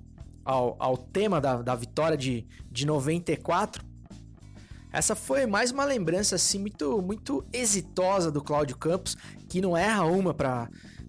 [0.44, 3.84] ao, ao tema da, da vitória de, de 94,
[4.90, 9.16] essa foi mais uma lembrança assim muito muito exitosa do Cláudio Campos,
[9.48, 10.68] que não erra uma para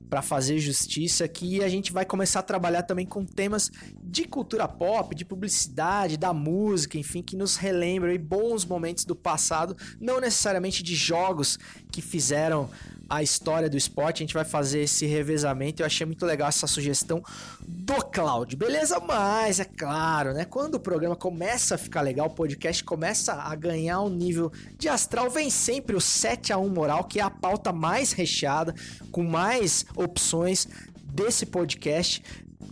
[0.09, 3.69] para fazer justiça, que a gente vai começar a trabalhar também com temas
[4.01, 9.77] de cultura pop, de publicidade, da música, enfim, que nos relembram bons momentos do passado,
[10.01, 11.59] não necessariamente de jogos
[11.91, 12.69] que fizeram
[13.09, 14.17] a história do esporte.
[14.17, 15.81] A gente vai fazer esse revezamento.
[15.81, 17.23] Eu achei muito legal essa sugestão
[17.67, 18.57] do Cláudio.
[18.57, 18.99] Beleza?
[18.99, 20.45] Mas é claro, né?
[20.45, 24.87] Quando o programa começa a ficar legal, o podcast começa a ganhar um nível de
[24.87, 28.75] astral, vem sempre o 7 a 1 moral, que é a pauta mais recheada,
[29.11, 30.67] com mais opções
[31.03, 32.23] desse podcast.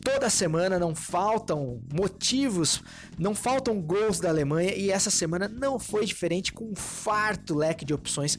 [0.04, 2.82] Toda semana não faltam motivos,
[3.18, 7.84] não faltam gols da Alemanha e essa semana não foi diferente com um farto leque
[7.84, 8.38] de opções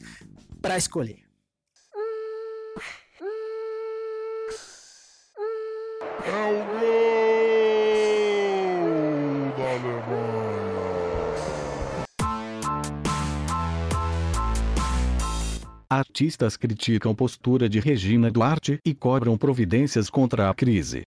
[0.61, 1.28] para escolher.
[6.25, 6.79] É o gol
[9.57, 10.39] da Alemanha.
[15.89, 21.03] Artistas criticam postura de Regina Duarte e cobram providências contra a crise.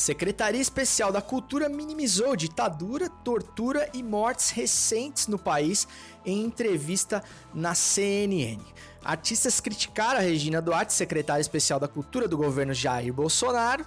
[0.00, 5.86] Secretaria Especial da Cultura minimizou ditadura, tortura e mortes recentes no país
[6.24, 8.62] em entrevista na CNN.
[9.04, 13.84] Artistas criticaram a Regina Duarte, secretária especial da Cultura do governo Jair Bolsonaro,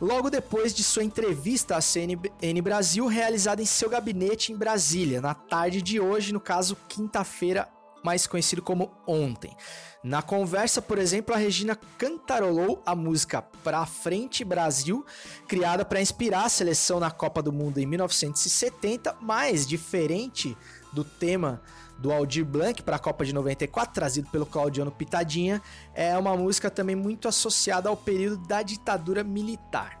[0.00, 5.34] logo depois de sua entrevista à CNN Brasil, realizada em seu gabinete em Brasília, na
[5.34, 7.68] tarde de hoje, no caso, quinta-feira,
[8.06, 9.56] mais conhecido como ontem.
[10.00, 15.04] Na conversa, por exemplo, a Regina cantarolou a música Pra Frente Brasil,
[15.48, 20.56] criada para inspirar a seleção na Copa do Mundo em 1970, mas diferente
[20.92, 21.60] do tema
[21.98, 25.60] do Aldir Blanc para a Copa de 94, trazido pelo Claudiano Pitadinha,
[25.92, 30.00] é uma música também muito associada ao período da ditadura militar.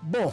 [0.00, 0.32] Bom,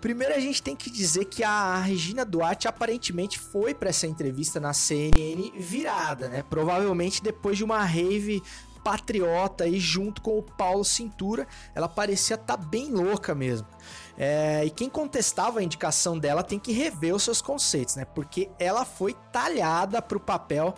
[0.00, 4.58] primeiro a gente tem que dizer que a Regina Duarte aparentemente foi para essa entrevista
[4.58, 6.42] na CNN virada, né?
[6.48, 8.42] Provavelmente depois de uma rave
[8.82, 13.66] patriota aí junto com o Paulo Cintura, ela parecia estar tá bem louca mesmo.
[14.16, 18.04] É, e quem contestava a indicação dela tem que rever os seus conceitos, né?
[18.04, 20.74] Porque ela foi talhada para o papel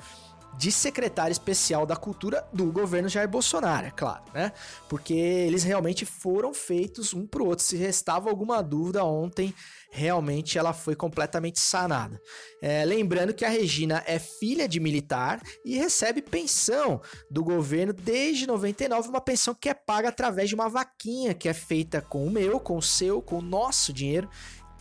[0.59, 4.53] de secretário especial da cultura do governo Jair Bolsonaro, é claro, né?
[4.89, 7.65] Porque eles realmente foram feitos um pro outro.
[7.65, 9.55] Se restava alguma dúvida ontem,
[9.91, 12.21] realmente ela foi completamente sanada.
[12.61, 18.47] É, lembrando que a Regina é filha de militar e recebe pensão do governo desde
[18.47, 22.31] 99, uma pensão que é paga através de uma vaquinha que é feita com o
[22.31, 24.29] meu, com o seu, com o nosso dinheiro.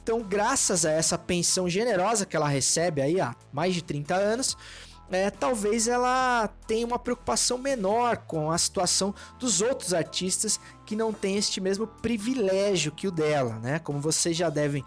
[0.04, 4.58] Então, graças a essa pensão generosa que ela recebe aí há mais de 30 anos,
[5.12, 11.12] é, talvez ela tenha uma preocupação menor com a situação dos outros artistas que não
[11.12, 13.80] têm este mesmo privilégio que o dela, né?
[13.80, 14.84] Como vocês já devem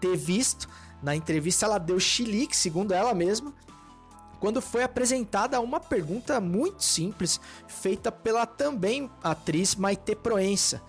[0.00, 0.68] ter visto,
[1.02, 3.52] na entrevista ela deu chilique, segundo ela mesma,
[4.38, 10.80] quando foi apresentada uma pergunta muito simples, feita pela também atriz Maite Proença.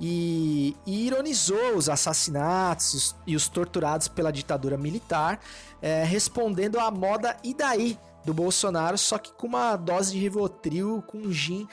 [0.00, 5.38] E, e, ironizou os assassinatos e os torturados pela ditadura militar,
[5.80, 11.02] é, respondendo à moda e daí do Bolsonaro, só que com uma dose de Rivotril
[11.06, 11.68] com gin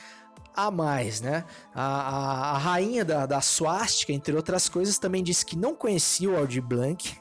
[0.56, 1.46] a mais, né?
[1.74, 6.30] A, a, a rainha da, da suástica, entre outras coisas, também disse que não conhecia
[6.30, 7.18] o Aldir Blanc,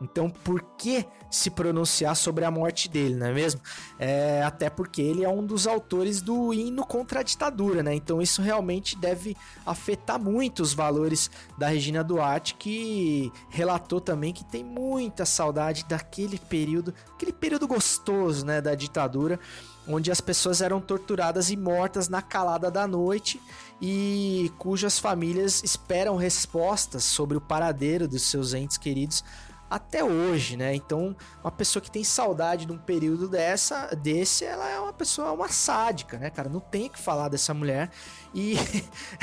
[0.00, 3.60] então, por que se pronunciar sobre a morte dele, não é mesmo?
[3.98, 7.94] É, até porque ele é um dos autores do hino contra a ditadura, né?
[7.94, 14.44] Então, isso realmente deve afetar muito os valores da Regina Duarte, que relatou também que
[14.44, 19.40] tem muita saudade daquele período, aquele período gostoso, né, da ditadura,
[19.86, 23.40] onde as pessoas eram torturadas e mortas na calada da noite
[23.80, 29.24] e cujas famílias esperam respostas sobre o paradeiro dos seus entes queridos
[29.70, 30.74] até hoje, né?
[30.74, 35.32] Então, uma pessoa que tem saudade de um período dessa, desse, ela é uma pessoa,
[35.32, 36.48] uma sádica, né, cara?
[36.48, 37.90] Não tem que falar dessa mulher.
[38.34, 38.54] E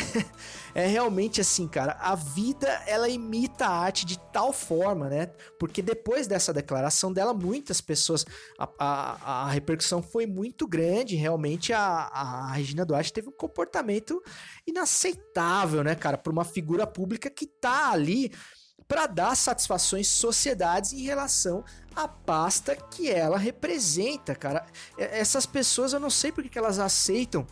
[0.76, 5.28] é realmente assim, cara, a vida ela imita a arte de tal forma, né?
[5.60, 8.26] Porque depois dessa declaração dela, muitas pessoas,
[8.60, 11.16] a, a, a repercussão foi muito grande.
[11.16, 14.22] Realmente, a, a Regina Duarte teve um comportamento
[14.68, 18.32] inaceitável, né, cara, para uma figura pública que tá ali
[18.88, 21.64] para dar satisfações sociedades em relação
[21.96, 24.66] à pasta que ela representa, cara.
[24.98, 27.48] Essas pessoas eu não sei porque que elas aceitam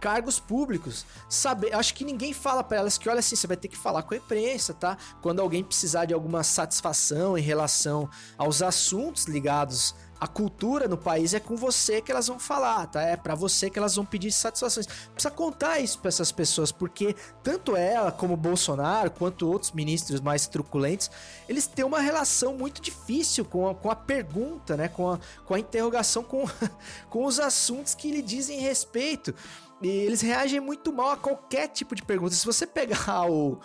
[0.00, 1.04] cargos públicos.
[1.28, 4.02] Saber, acho que ninguém fala para elas que olha assim, você vai ter que falar
[4.02, 4.96] com a imprensa, tá?
[5.20, 11.32] Quando alguém precisar de alguma satisfação em relação aos assuntos ligados a cultura no país
[11.32, 13.02] é com você que elas vão falar, tá?
[13.02, 14.86] É para você que elas vão pedir satisfações.
[14.86, 20.46] Precisa contar isso para essas pessoas, porque tanto ela como Bolsonaro, quanto outros ministros mais
[20.46, 21.10] truculentos,
[21.48, 24.88] eles têm uma relação muito difícil com a, com a pergunta, né?
[24.88, 26.44] Com a, com a interrogação, com,
[27.08, 29.34] com os assuntos que lhe dizem respeito.
[29.80, 32.34] E eles reagem muito mal a qualquer tipo de pergunta.
[32.34, 33.60] Se você pegar o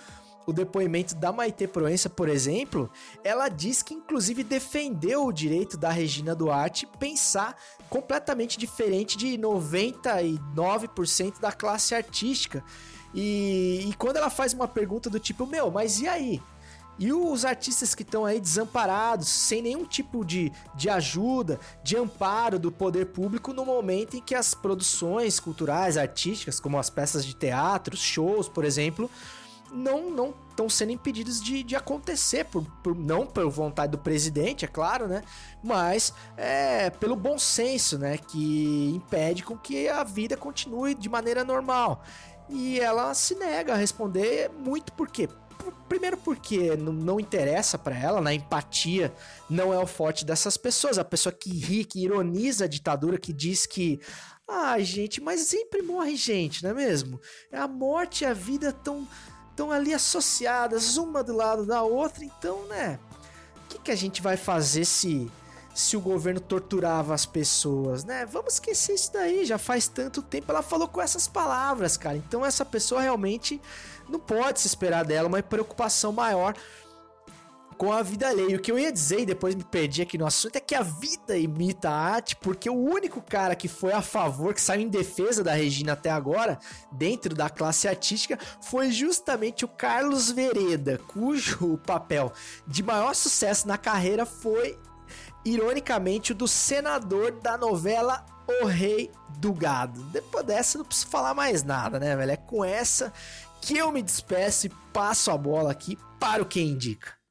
[0.45, 2.89] o depoimento da Maite Proença, por exemplo,
[3.23, 7.55] ela diz que inclusive defendeu o direito da Regina Duarte pensar
[7.89, 12.63] completamente diferente de 99% da classe artística.
[13.13, 16.41] E, e quando ela faz uma pergunta do tipo, meu, mas e aí?
[16.97, 22.59] E os artistas que estão aí desamparados, sem nenhum tipo de, de ajuda, de amparo
[22.59, 27.33] do poder público no momento em que as produções culturais, artísticas, como as peças de
[27.33, 29.09] teatro, shows, por exemplo,
[29.73, 34.63] não não estão sendo impedidos de, de acontecer, por, por, não por vontade do presidente,
[34.63, 35.23] é claro, né?
[35.63, 38.17] Mas é, pelo bom senso, né?
[38.17, 42.03] Que impede com que a vida continue de maneira normal.
[42.49, 45.27] E ela se nega a responder muito por quê?
[45.87, 48.33] Primeiro porque não interessa para ela, né?
[48.33, 49.13] empatia
[49.49, 50.97] não é o forte dessas pessoas.
[50.97, 53.99] A pessoa que ri, que ironiza a ditadura, que diz que
[54.47, 57.19] ah, gente, mas sempre morre gente, não é mesmo?
[57.51, 59.07] A morte e a vida tão
[59.53, 62.99] estão ali associadas, uma do lado da outra, então, né?
[63.65, 65.31] O que, que a gente vai fazer se
[65.73, 68.27] se o governo torturava as pessoas, né?
[68.27, 70.51] Vamos esquecer isso daí, já faz tanto tempo.
[70.51, 72.15] Ela falou com essas palavras, cara.
[72.15, 73.59] Então essa pessoa realmente
[74.07, 76.55] não pode se esperar dela uma preocupação maior
[77.73, 78.55] com a vida alheia.
[78.55, 80.81] O que eu ia dizer, e depois me perdi aqui no assunto, é que a
[80.81, 84.89] vida imita a arte, porque o único cara que foi a favor, que saiu em
[84.89, 86.59] defesa da Regina até agora,
[86.91, 92.31] dentro da classe artística, foi justamente o Carlos Vereda, cujo papel
[92.67, 94.77] de maior sucesso na carreira foi,
[95.45, 98.25] ironicamente, o do senador da novela
[98.61, 100.01] O Rei do Gado.
[100.05, 102.31] Depois dessa, não preciso falar mais nada, né, velho?
[102.31, 103.11] É com essa
[103.61, 107.22] que eu me despeço e passo a bola aqui para o Quem Indica.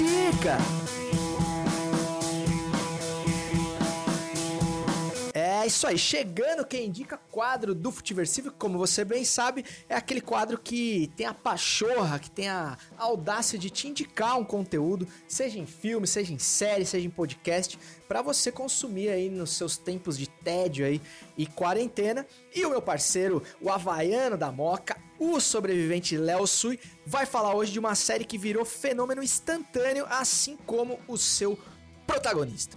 [0.00, 0.83] Indica.
[5.64, 10.20] É isso aí, chegando quem indica quadro do Futiversivo, como você bem sabe, é aquele
[10.20, 15.58] quadro que tem a pachorra, que tem a audácia de te indicar um conteúdo, seja
[15.58, 20.18] em filme, seja em série, seja em podcast, para você consumir aí nos seus tempos
[20.18, 21.00] de tédio aí
[21.34, 22.26] e quarentena.
[22.54, 27.72] E o meu parceiro, o Havaiano da Moca, o sobrevivente Léo Sui, vai falar hoje
[27.72, 31.58] de uma série que virou fenômeno instantâneo, assim como o seu
[32.06, 32.76] protagonista.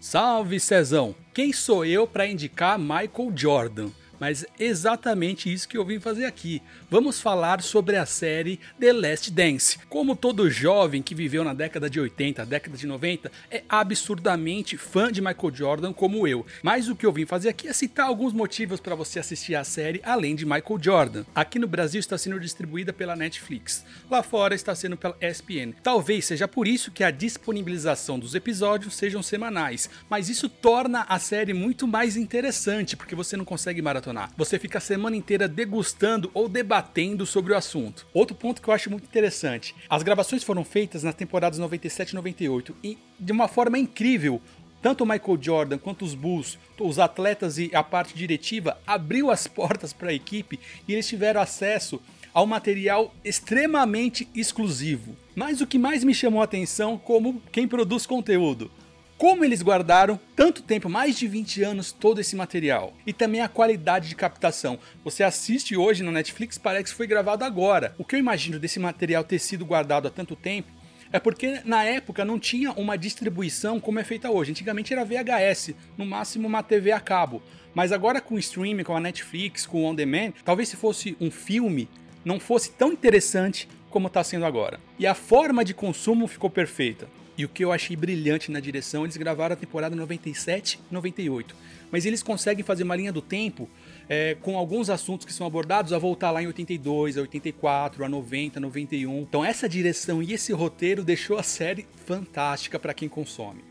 [0.00, 1.27] Salve Cezão!
[1.38, 3.90] Quem sou eu para indicar Michael Jordan?
[4.18, 6.62] Mas exatamente isso que eu vim fazer aqui.
[6.90, 9.78] Vamos falar sobre a série The Last Dance.
[9.88, 15.12] Como todo jovem que viveu na década de 80, década de 90, é absurdamente fã
[15.12, 16.44] de Michael Jordan como eu.
[16.62, 19.64] Mas o que eu vim fazer aqui é citar alguns motivos para você assistir a
[19.64, 21.24] série além de Michael Jordan.
[21.34, 23.84] Aqui no Brasil está sendo distribuída pela Netflix.
[24.10, 25.72] Lá fora está sendo pela ESPN.
[25.82, 31.18] Talvez seja por isso que a disponibilização dos episódios sejam semanais, mas isso torna a
[31.18, 34.30] série muito mais interessante porque você não consegue maratonar maratonar.
[34.36, 38.06] Você fica a semana inteira degustando ou debatendo sobre o assunto.
[38.12, 42.14] Outro ponto que eu acho muito interessante: as gravações foram feitas nas temporadas 97 e
[42.14, 44.40] 98 e de uma forma incrível.
[44.80, 49.46] Tanto o Michael Jordan quanto os Bulls, os atletas e a parte diretiva abriu as
[49.48, 52.00] portas para a equipe e eles tiveram acesso
[52.32, 55.16] ao material extremamente exclusivo.
[55.34, 58.70] Mas o que mais me chamou a atenção como quem produz conteúdo
[59.18, 62.94] como eles guardaram tanto tempo, mais de 20 anos, todo esse material.
[63.04, 64.78] E também a qualidade de captação.
[65.04, 67.92] Você assiste hoje no Netflix, parece que foi gravado agora.
[67.98, 70.72] O que eu imagino desse material ter sido guardado há tanto tempo
[71.12, 74.52] é porque na época não tinha uma distribuição como é feita hoje.
[74.52, 77.42] Antigamente era VHS, no máximo uma TV a cabo.
[77.74, 81.16] Mas agora com o streaming, com a Netflix, com o On Demand, talvez se fosse
[81.20, 81.88] um filme
[82.24, 84.78] não fosse tão interessante como está sendo agora.
[84.98, 87.08] E a forma de consumo ficou perfeita.
[87.38, 91.54] E o que eu achei brilhante na direção, eles gravaram a temporada 97 98.
[91.88, 93.70] Mas eles conseguem fazer uma linha do tempo
[94.08, 98.08] é, com alguns assuntos que são abordados a voltar lá em 82, a 84, a
[98.08, 99.20] 90, 91.
[99.20, 103.67] Então essa direção e esse roteiro deixou a série fantástica para quem consome.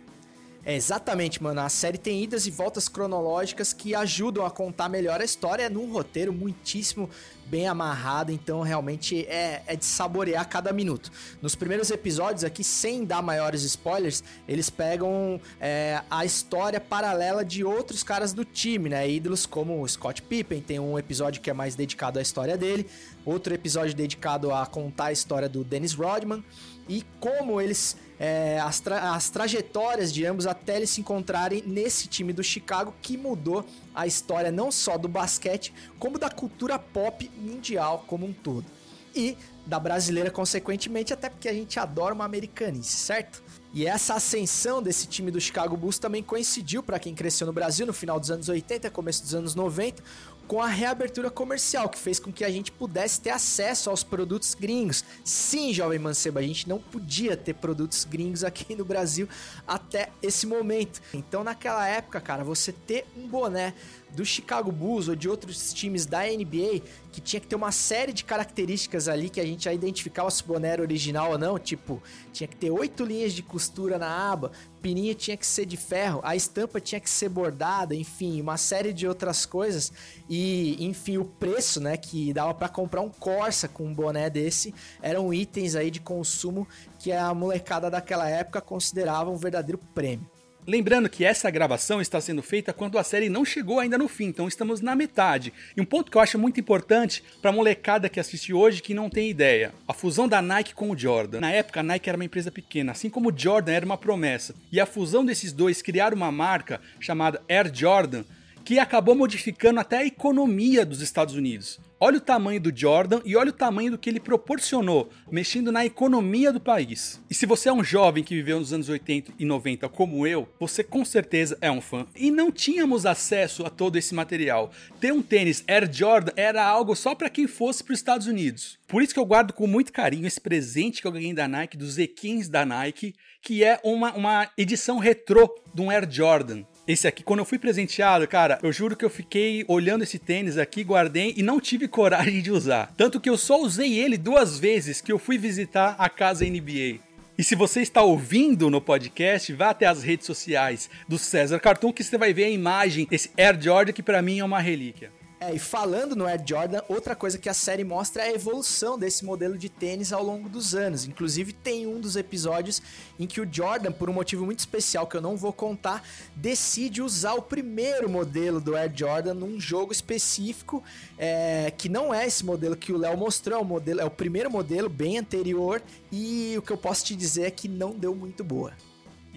[0.68, 1.62] É, exatamente, mano.
[1.62, 5.90] A série tem idas e voltas cronológicas que ajudam a contar melhor a história num
[5.90, 7.10] roteiro muitíssimo
[7.46, 11.10] bem amarrado, então realmente é, é de saborear cada minuto.
[11.42, 17.64] Nos primeiros episódios aqui, sem dar maiores spoilers, eles pegam é, a história paralela de
[17.64, 19.10] outros caras do time, né?
[19.10, 22.90] Ídolos como o Scott Pippen, tem um episódio que é mais dedicado à história dele,
[23.28, 26.44] outro episódio dedicado a contar a história do Dennis Rodman
[26.88, 32.08] e como eles é, as, tra as trajetórias de ambos até eles se encontrarem nesse
[32.08, 37.30] time do Chicago que mudou a história não só do basquete, como da cultura pop
[37.38, 38.66] mundial como um todo.
[39.14, 43.44] E da brasileira, consequentemente, até porque a gente adora uma americanice, certo?
[43.74, 47.86] E essa ascensão desse time do Chicago Bulls também coincidiu para quem cresceu no Brasil
[47.86, 50.02] no final dos anos 80, começo dos anos 90,
[50.48, 54.54] com a reabertura comercial, que fez com que a gente pudesse ter acesso aos produtos
[54.54, 55.04] gringos.
[55.24, 59.28] Sim, jovem mancebo, a gente não podia ter produtos gringos aqui no Brasil
[59.68, 61.02] até esse momento.
[61.14, 63.74] Então, naquela época, cara, você ter um boné
[64.16, 66.82] do Chicago Bulls ou de outros times da NBA
[67.12, 70.44] que tinha que ter uma série de características ali que a gente já identificava se
[70.44, 72.02] o boné era original ou não, tipo,
[72.32, 74.52] tinha que ter oito linhas de costura na aba,
[74.82, 78.94] pininha tinha que ser de ferro, a estampa tinha que ser bordada, enfim, uma série
[78.94, 79.92] de outras coisas
[80.30, 84.74] e, enfim, o preço, né, que dava para comprar um Corsa com um boné desse,
[85.02, 86.68] eram itens aí de consumo
[87.00, 90.37] que a molecada daquela época considerava um verdadeiro prêmio.
[90.68, 94.26] Lembrando que essa gravação está sendo feita quando a série não chegou ainda no fim,
[94.26, 95.54] então estamos na metade.
[95.78, 98.94] E um ponto que eu acho muito importante para a molecada que assiste hoje que
[98.94, 101.40] não tem ideia: a fusão da Nike com o Jordan.
[101.40, 104.54] Na época, a Nike era uma empresa pequena, assim como o Jordan era uma promessa.
[104.70, 108.26] E a fusão desses dois criar uma marca chamada Air Jordan
[108.68, 111.80] que acabou modificando até a economia dos Estados Unidos.
[111.98, 115.86] Olha o tamanho do Jordan e olha o tamanho do que ele proporcionou, mexendo na
[115.86, 117.18] economia do país.
[117.30, 120.50] E se você é um jovem que viveu nos anos 80 e 90 como eu,
[120.60, 122.06] você com certeza é um fã.
[122.14, 124.70] E não tínhamos acesso a todo esse material.
[125.00, 128.78] Ter um tênis Air Jordan era algo só para quem fosse para os Estados Unidos.
[128.86, 131.78] Por isso que eu guardo com muito carinho esse presente que eu ganhei da Nike,
[131.78, 136.66] dos Z15 da Nike, que é uma, uma edição retrô de um Air Jordan.
[136.88, 140.58] Esse aqui, quando eu fui presenteado, cara, eu juro que eu fiquei olhando esse tênis
[140.58, 142.94] aqui, guardei e não tive coragem de usar.
[142.96, 147.00] Tanto que eu só usei ele duas vezes que eu fui visitar a casa NBA.
[147.38, 151.92] E se você está ouvindo no podcast, vá até as redes sociais do César Cartoon
[151.92, 155.12] que você vai ver a imagem desse Air Jordan que para mim é uma relíquia.
[155.40, 158.98] É, e falando no Air Jordan, outra coisa que a série mostra é a evolução
[158.98, 161.06] desse modelo de tênis ao longo dos anos.
[161.06, 162.82] Inclusive, tem um dos episódios
[163.20, 166.04] em que o Jordan, por um motivo muito especial que eu não vou contar,
[166.36, 170.84] decide usar o primeiro modelo do Air Jordan num jogo específico,
[171.20, 174.12] é, que não é esse modelo que o Léo mostrou, é o, modelo, é o
[174.12, 178.16] primeiro modelo, bem anterior, e o que eu posso te dizer é que não deu
[178.16, 178.74] muito boa.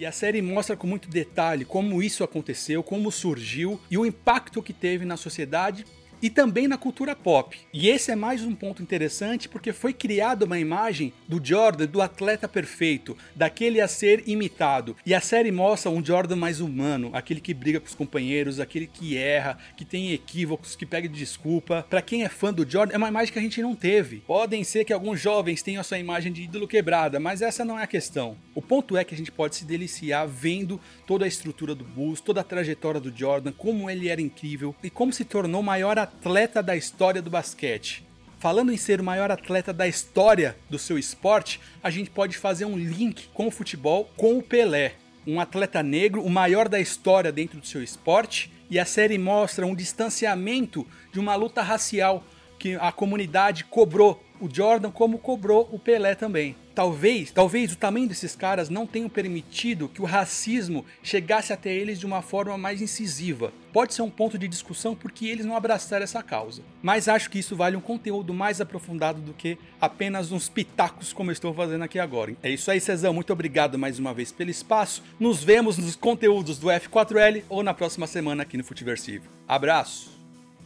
[0.01, 4.59] E a série mostra com muito detalhe como isso aconteceu, como surgiu e o impacto
[4.59, 5.85] que teve na sociedade
[6.21, 7.57] e também na cultura pop.
[7.73, 12.01] E esse é mais um ponto interessante porque foi criada uma imagem do Jordan, do
[12.01, 14.95] atleta perfeito, daquele a ser imitado.
[15.05, 18.87] E a série mostra um Jordan mais humano, aquele que briga com os companheiros, aquele
[18.87, 21.85] que erra, que tem equívocos, que pede desculpa.
[21.89, 24.17] Para quem é fã do Jordan, é uma imagem que a gente não teve.
[24.27, 27.79] Podem ser que alguns jovens tenham a sua imagem de ídolo quebrada, mas essa não
[27.79, 28.37] é a questão.
[28.53, 32.21] O ponto é que a gente pode se deliciar vendo toda a estrutura do Bulls,
[32.21, 36.10] toda a trajetória do Jordan, como ele era incrível e como se tornou maior atleta
[36.63, 38.05] da história do basquete.
[38.39, 42.65] Falando em ser o maior atleta da história do seu esporte, a gente pode fazer
[42.65, 44.93] um link com o futebol com o Pelé.
[45.27, 49.67] Um atleta negro, o maior da história dentro do seu esporte, e a série mostra
[49.67, 52.23] um distanciamento de uma luta racial
[52.57, 56.55] que a comunidade cobrou o Jordan como cobrou o Pelé também.
[56.73, 61.99] Talvez, talvez o tamanho desses caras não tenha permitido que o racismo chegasse até eles
[61.99, 63.51] de uma forma mais incisiva.
[63.73, 66.61] Pode ser um ponto de discussão porque eles não abraçaram essa causa.
[66.81, 71.29] Mas acho que isso vale um conteúdo mais aprofundado do que apenas uns pitacos como
[71.29, 72.35] eu estou fazendo aqui agora.
[72.41, 73.13] É isso aí, Cezão.
[73.13, 75.03] Muito obrigado mais uma vez pelo espaço.
[75.19, 79.25] Nos vemos nos conteúdos do F4L ou na próxima semana aqui no Futiversivo.
[79.47, 80.20] Abraço!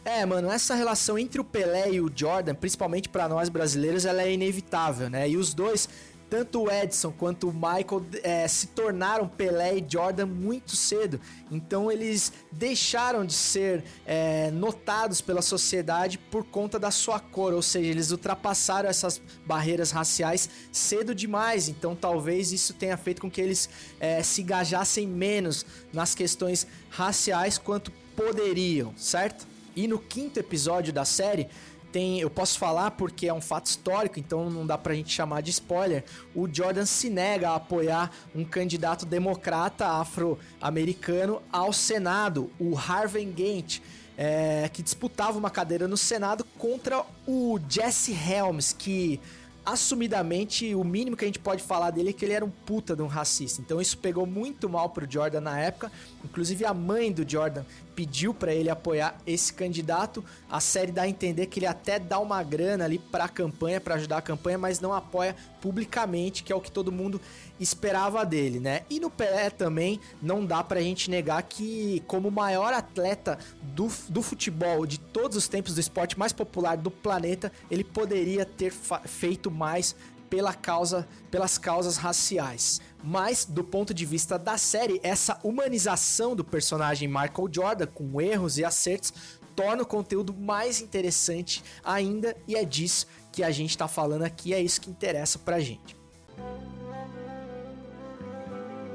[0.06, 4.22] É, mano, essa relação entre o Pelé e o Jordan, principalmente para nós brasileiros, ela
[4.22, 5.28] é inevitável, né?
[5.28, 5.88] E os dois
[6.30, 11.20] tanto o Edson quanto o Michael é, se tornaram Pelé e Jordan muito cedo.
[11.50, 17.62] Então eles deixaram de ser é, notados pela sociedade por conta da sua cor, ou
[17.62, 21.68] seja, eles ultrapassaram essas barreiras raciais cedo demais.
[21.68, 27.58] Então talvez isso tenha feito com que eles é, se engajassem menos nas questões raciais
[27.58, 29.55] quanto poderiam, certo?
[29.76, 31.48] E no quinto episódio da série,
[31.92, 35.42] tem, eu posso falar porque é um fato histórico, então não dá pra gente chamar
[35.42, 36.04] de spoiler.
[36.34, 43.82] O Jordan se nega a apoiar um candidato democrata afro-americano ao Senado, o Harvey Gantt.
[44.18, 49.20] É, que disputava uma cadeira no Senado contra o Jesse Helms, que
[49.66, 52.94] assumidamente o mínimo que a gente pode falar dele é que ele era um puta
[52.94, 53.60] de um racista.
[53.60, 55.90] Então isso pegou muito mal pro Jordan na época.
[56.24, 57.64] Inclusive a mãe do Jordan
[57.96, 60.22] pediu para ele apoiar esse candidato.
[60.50, 63.80] A série dá a entender que ele até dá uma grana ali para a campanha,
[63.80, 67.18] para ajudar a campanha, mas não apoia publicamente, que é o que todo mundo
[67.58, 68.82] esperava dele, né?
[68.90, 73.90] E no Pelé também não dá pra gente negar que como o maior atleta do,
[74.10, 78.72] do futebol de todos os tempos do esporte mais popular do planeta, ele poderia ter
[79.06, 79.96] feito mais
[80.28, 82.80] pela causa, pelas causas raciais.
[83.02, 88.58] Mas, do ponto de vista da série, essa humanização do personagem Michael Jordan, com erros
[88.58, 89.12] e acertos,
[89.54, 94.52] torna o conteúdo mais interessante ainda, e é disso que a gente está falando aqui,
[94.52, 95.96] é isso que interessa pra gente.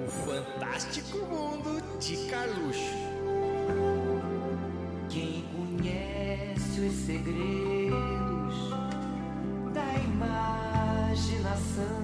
[0.03, 3.11] O fantástico mundo de Carluxo.
[5.09, 8.71] Quem conhece os segredos
[9.73, 9.93] da
[11.11, 12.01] imaginação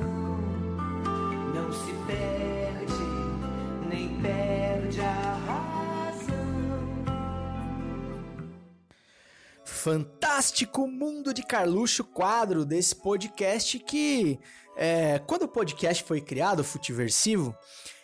[1.56, 2.94] não se perde,
[3.90, 6.36] nem perde a razão.
[9.64, 14.38] Fantástico Mundo de Carluxo, quadro desse podcast que,
[14.76, 17.56] é, quando o podcast foi criado, o Futiversivo,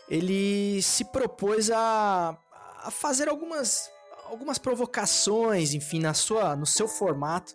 [0.07, 2.37] ele se propôs a,
[2.81, 3.91] a fazer algumas,
[4.29, 7.53] algumas provocações, enfim, na sua, no seu formato,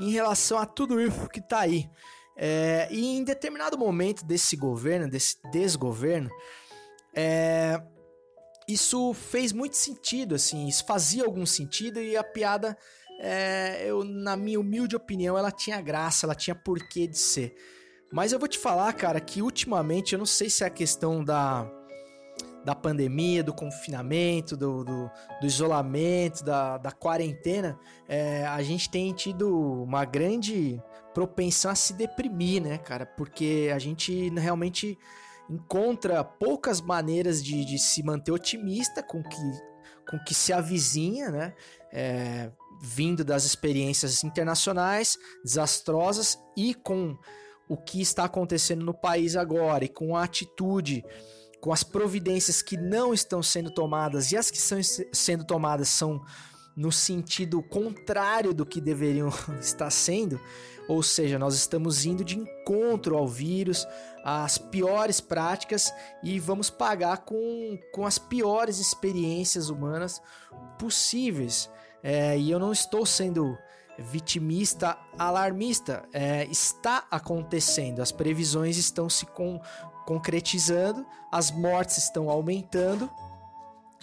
[0.00, 1.90] em relação a tudo isso que tá aí.
[2.36, 6.30] É, e em determinado momento desse governo, desse desgoverno,
[7.14, 7.80] é,
[8.68, 12.76] isso fez muito sentido, assim, isso fazia algum sentido e a piada,
[13.20, 17.54] é, eu, na minha humilde opinião, ela tinha graça, ela tinha porquê de ser.
[18.12, 21.24] Mas eu vou te falar, cara, que ultimamente, eu não sei se é a questão
[21.24, 21.70] da,
[22.66, 25.08] da pandemia, do confinamento, do, do,
[25.40, 30.82] do isolamento, da, da quarentena, é, a gente tem tido uma grande
[31.14, 33.06] propensão a se deprimir, né, cara?
[33.06, 34.98] Porque a gente realmente
[35.48, 39.76] encontra poucas maneiras de, de se manter otimista com que
[40.10, 41.54] com que se avizinha, né?
[41.92, 42.50] É,
[42.80, 47.16] vindo das experiências internacionais desastrosas e com
[47.68, 51.04] o que está acontecendo no país agora e com a atitude,
[51.60, 54.78] com as providências que não estão sendo tomadas e as que estão
[55.12, 56.24] sendo tomadas são
[56.76, 59.30] no sentido contrário do que deveriam
[59.60, 60.38] estar sendo,
[60.86, 63.88] ou seja, nós estamos indo de encontro ao vírus,
[64.22, 65.92] às piores práticas
[66.22, 70.20] e vamos pagar com, com as piores experiências humanas
[70.78, 71.70] possíveis.
[72.02, 73.56] É, e eu não estou sendo
[73.98, 76.04] vitimista, alarmista.
[76.12, 79.60] É, está acontecendo, as previsões estão se con
[80.06, 83.10] concretizando, as mortes estão aumentando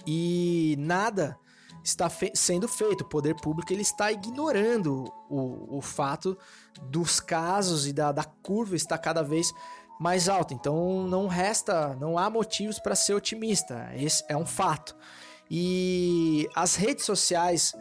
[0.06, 1.36] e nada
[1.82, 3.00] está fe sendo feito.
[3.00, 6.38] O poder público ele está ignorando o, o fato
[6.82, 9.52] dos casos e da, da curva está cada vez
[9.98, 10.54] mais alta.
[10.54, 13.90] Então não resta, não há motivos para ser otimista.
[13.94, 14.94] Esse é um fato.
[15.50, 17.72] E as redes sociais,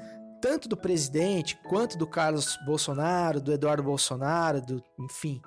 [0.41, 5.41] tanto do presidente quanto do Carlos Bolsonaro, do Eduardo Bolsonaro, do, enfim,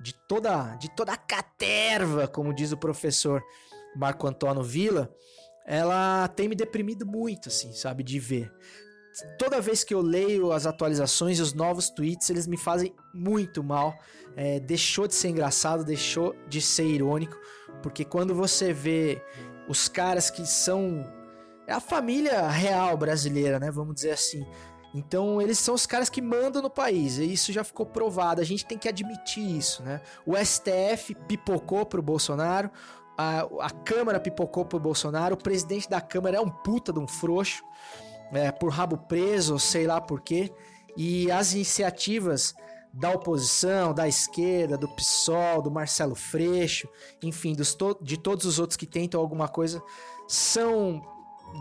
[0.00, 3.42] de toda, de toda a caterva, como diz o professor
[3.96, 5.12] Marco Antônio Villa,
[5.66, 8.52] ela tem me deprimido muito, assim, sabe, de ver.
[9.38, 13.62] Toda vez que eu leio as atualizações e os novos tweets, eles me fazem muito
[13.64, 13.98] mal.
[14.36, 17.36] É, deixou de ser engraçado, deixou de ser irônico,
[17.82, 19.20] porque quando você vê
[19.68, 21.04] os caras que são
[21.68, 23.70] é a família real brasileira, né?
[23.70, 24.46] Vamos dizer assim.
[24.94, 28.40] Então, eles são os caras que mandam no país, e isso já ficou provado.
[28.40, 30.00] A gente tem que admitir isso, né?
[30.26, 32.70] O STF pipocou pro Bolsonaro,
[33.16, 37.06] a, a Câmara pipocou pro Bolsonaro, o presidente da Câmara é um puta de um
[37.06, 37.62] frouxo,
[38.32, 40.52] é, por rabo preso, sei lá por quê.
[40.96, 42.54] E as iniciativas
[42.92, 46.88] da oposição, da esquerda, do PSOL, do Marcelo Freixo,
[47.22, 49.82] enfim, dos to de todos os outros que tentam alguma coisa,
[50.26, 51.02] são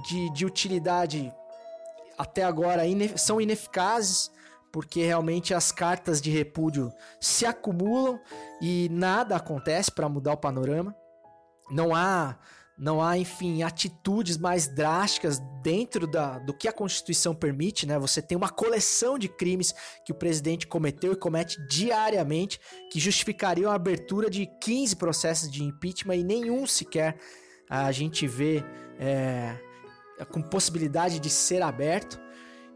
[0.07, 1.31] de, de utilidade
[2.17, 2.83] até agora
[3.15, 4.31] são ineficazes
[4.71, 8.19] porque realmente as cartas de repúdio se acumulam
[8.61, 10.95] e nada acontece para mudar o panorama.
[11.71, 12.37] Não há
[12.77, 17.97] não há, enfim, atitudes mais drásticas dentro da, do que a Constituição permite, né?
[17.97, 19.73] Você tem uma coleção de crimes
[20.05, 22.59] que o presidente cometeu e comete diariamente
[22.91, 27.17] que justificariam a abertura de 15 processos de impeachment e nenhum sequer
[27.67, 28.63] a gente vê
[28.99, 29.57] é,
[30.25, 32.19] com possibilidade de ser aberto.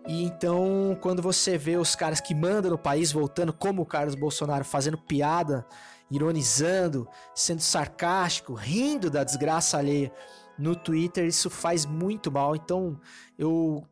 [0.08, 4.16] E então, quando você vê os caras que mandam no país voltando, como o Carlos
[4.16, 5.66] Bolsonaro, fazendo piada
[6.12, 10.12] ironizando, sendo sarcástico, rindo da desgraça alheia
[10.60, 12.54] no Twitter, isso faz muito mal.
[12.54, 13.00] Então
[13.40, 13.88] eu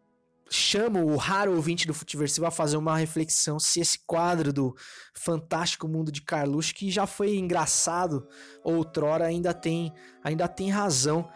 [0.50, 4.76] chamo o raro ouvinte do Futiversivo a fazer uma reflexão se esse quadro do
[5.14, 8.28] fantástico mundo de Carluxo, que já foi engraçado
[8.64, 11.30] outrora, ainda tem, ainda tem razão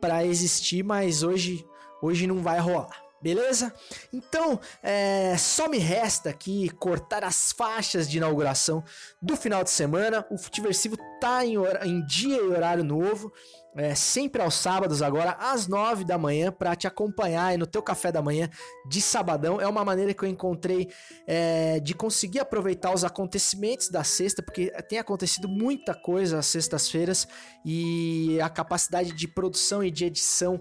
[0.00, 1.66] para existir, mas hoje,
[2.02, 3.10] hoje não vai rolar.
[3.22, 3.72] Beleza?
[4.10, 8.82] Então, é, só me resta aqui cortar as faixas de inauguração
[9.20, 10.26] do final de semana.
[10.30, 13.30] O Futiversivo tá em, em dia e horário novo,
[13.76, 18.10] é, sempre aos sábados agora, às nove da manhã, para te acompanhar no teu café
[18.10, 18.48] da manhã
[18.88, 19.60] de sabadão.
[19.60, 20.88] É uma maneira que eu encontrei
[21.26, 27.28] é, de conseguir aproveitar os acontecimentos da sexta, porque tem acontecido muita coisa às sextas-feiras
[27.64, 30.60] e a capacidade de produção e de edição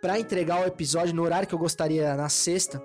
[0.00, 2.82] para entregar o episódio no horário que eu gostaria na sexta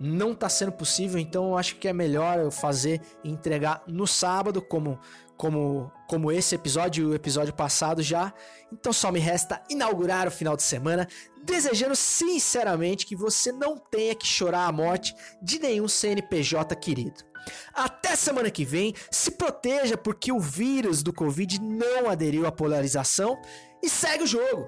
[0.00, 4.06] não está sendo possível, então eu acho que é melhor eu fazer e entregar no
[4.06, 4.98] sábado, como
[5.38, 8.32] como como esse episódio e o episódio passado já.
[8.72, 11.06] Então só me resta inaugurar o final de semana,
[11.44, 17.28] desejando sinceramente que você não tenha que chorar a morte de nenhum CNPJ querido.
[17.72, 23.38] Até semana que vem, se proteja porque o vírus do Covid não aderiu à polarização
[23.82, 24.66] e segue o jogo.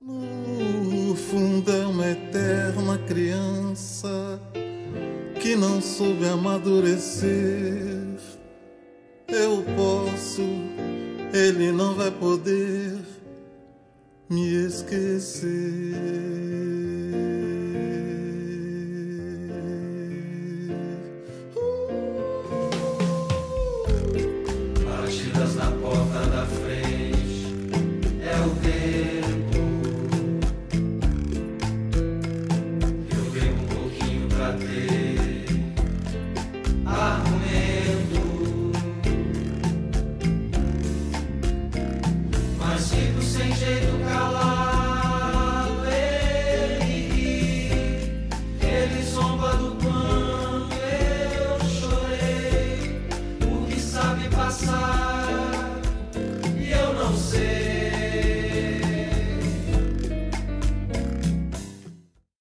[0.00, 1.70] No fundo
[2.02, 4.40] é eterna criança
[5.40, 7.95] que não soube amadurecer.
[9.28, 10.42] Eu posso,
[11.32, 12.96] ele não vai poder
[14.30, 15.46] me esquecer.